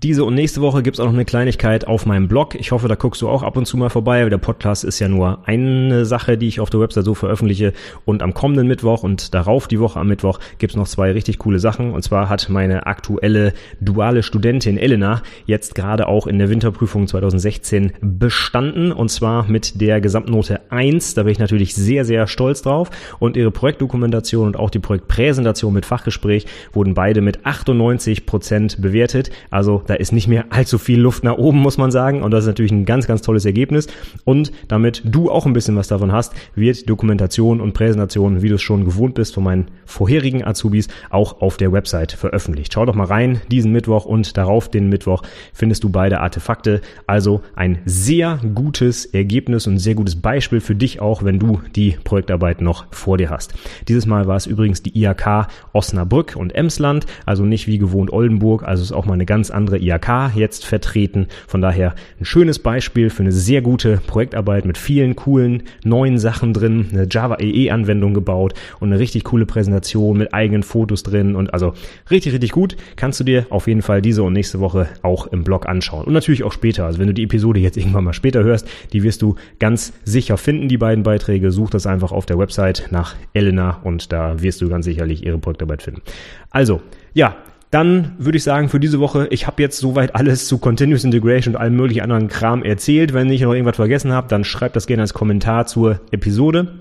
[0.04, 2.54] Diese und nächste Woche gibt's auch noch eine Kleinigkeit auf meinem Blog.
[2.54, 4.30] Ich hoffe, da guckst du auch ab und zu mal vorbei.
[4.30, 7.74] Der Podcast ist ja nur eine Sache, die ich auf der Website so veröffentliche.
[8.06, 11.58] Und am kommenden Mittwoch und darauf die Woche am Mittwoch gibt's noch zwei richtig coole
[11.58, 11.94] Sachen.
[11.94, 17.94] Und zwar hat meine aktuelle duale Studentin Elena jetzt gerade auch in der Winterprüfung 2016
[18.00, 18.92] bestanden.
[18.92, 21.16] Und zwar mit der Gesamtnote 1.
[21.16, 22.92] Da bin ich natürlich sehr, sehr stolz drauf.
[23.18, 29.32] Und ihre Projektdokumentation und auch die Projektpräsentation mit Fachgespräch wurden beide mit 98 Prozent bewertet.
[29.50, 32.22] Also da ist nicht mehr allzu viel Luft nach oben, muss man sagen.
[32.22, 33.88] Und das ist natürlich ein ganz, ganz tolles Ergebnis.
[34.26, 38.56] Und damit du auch ein bisschen was davon hast, wird Dokumentation und Präsentation, wie du
[38.56, 42.74] es schon gewohnt bist von meinen vorherigen Azubis, auch auf der Website veröffentlicht.
[42.74, 43.42] Schau doch mal rein.
[43.50, 45.24] Diesen Mittwoch und darauf den Mittwoch
[45.54, 46.82] findest du beide Artefakte.
[47.08, 51.98] Also ein sehr gutes Ergebnis und sehr gutes Beispiel für dich auch, wenn du die
[52.04, 53.54] Projektarbeit noch vor dir hast.
[53.88, 58.64] Dieses Mal war es übrigens die IHK Osnabrück und Emsland, also nicht wie gewohnt Oldenburg,
[58.64, 61.28] also ist auch mal eine ganz andere andere IAK jetzt vertreten.
[61.48, 66.54] Von daher ein schönes Beispiel für eine sehr gute Projektarbeit mit vielen coolen neuen Sachen
[66.54, 71.36] drin, eine Java EE Anwendung gebaut und eine richtig coole Präsentation mit eigenen Fotos drin
[71.36, 71.74] und also
[72.10, 72.76] richtig, richtig gut.
[72.96, 76.14] Kannst du dir auf jeden Fall diese und nächste Woche auch im Blog anschauen und
[76.14, 76.86] natürlich auch später.
[76.86, 80.38] Also wenn du die Episode jetzt irgendwann mal später hörst, die wirst du ganz sicher
[80.38, 81.52] finden, die beiden Beiträge.
[81.52, 85.38] Such das einfach auf der Website nach Elena und da wirst du ganz sicherlich ihre
[85.38, 86.02] Projektarbeit finden.
[86.50, 86.82] Also,
[87.14, 87.36] ja,
[87.72, 91.56] dann würde ich sagen, für diese Woche, ich habe jetzt soweit alles zu Continuous Integration
[91.56, 93.14] und allem möglichen anderen Kram erzählt.
[93.14, 96.80] Wenn ich noch irgendwas vergessen habe, dann schreibt das gerne als Kommentar zur Episode.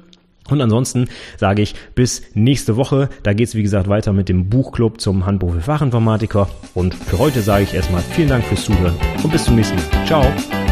[0.49, 1.09] Und ansonsten
[1.39, 3.09] sage ich bis nächste Woche.
[3.25, 6.49] Da geht's wie gesagt weiter mit dem Buchclub zum Handbuch für Fachinformatiker.
[6.75, 10.07] Und für heute sage ich erstmal vielen Dank fürs Zuhören und bis zum nächsten Mal.
[10.07, 10.66] Ciao.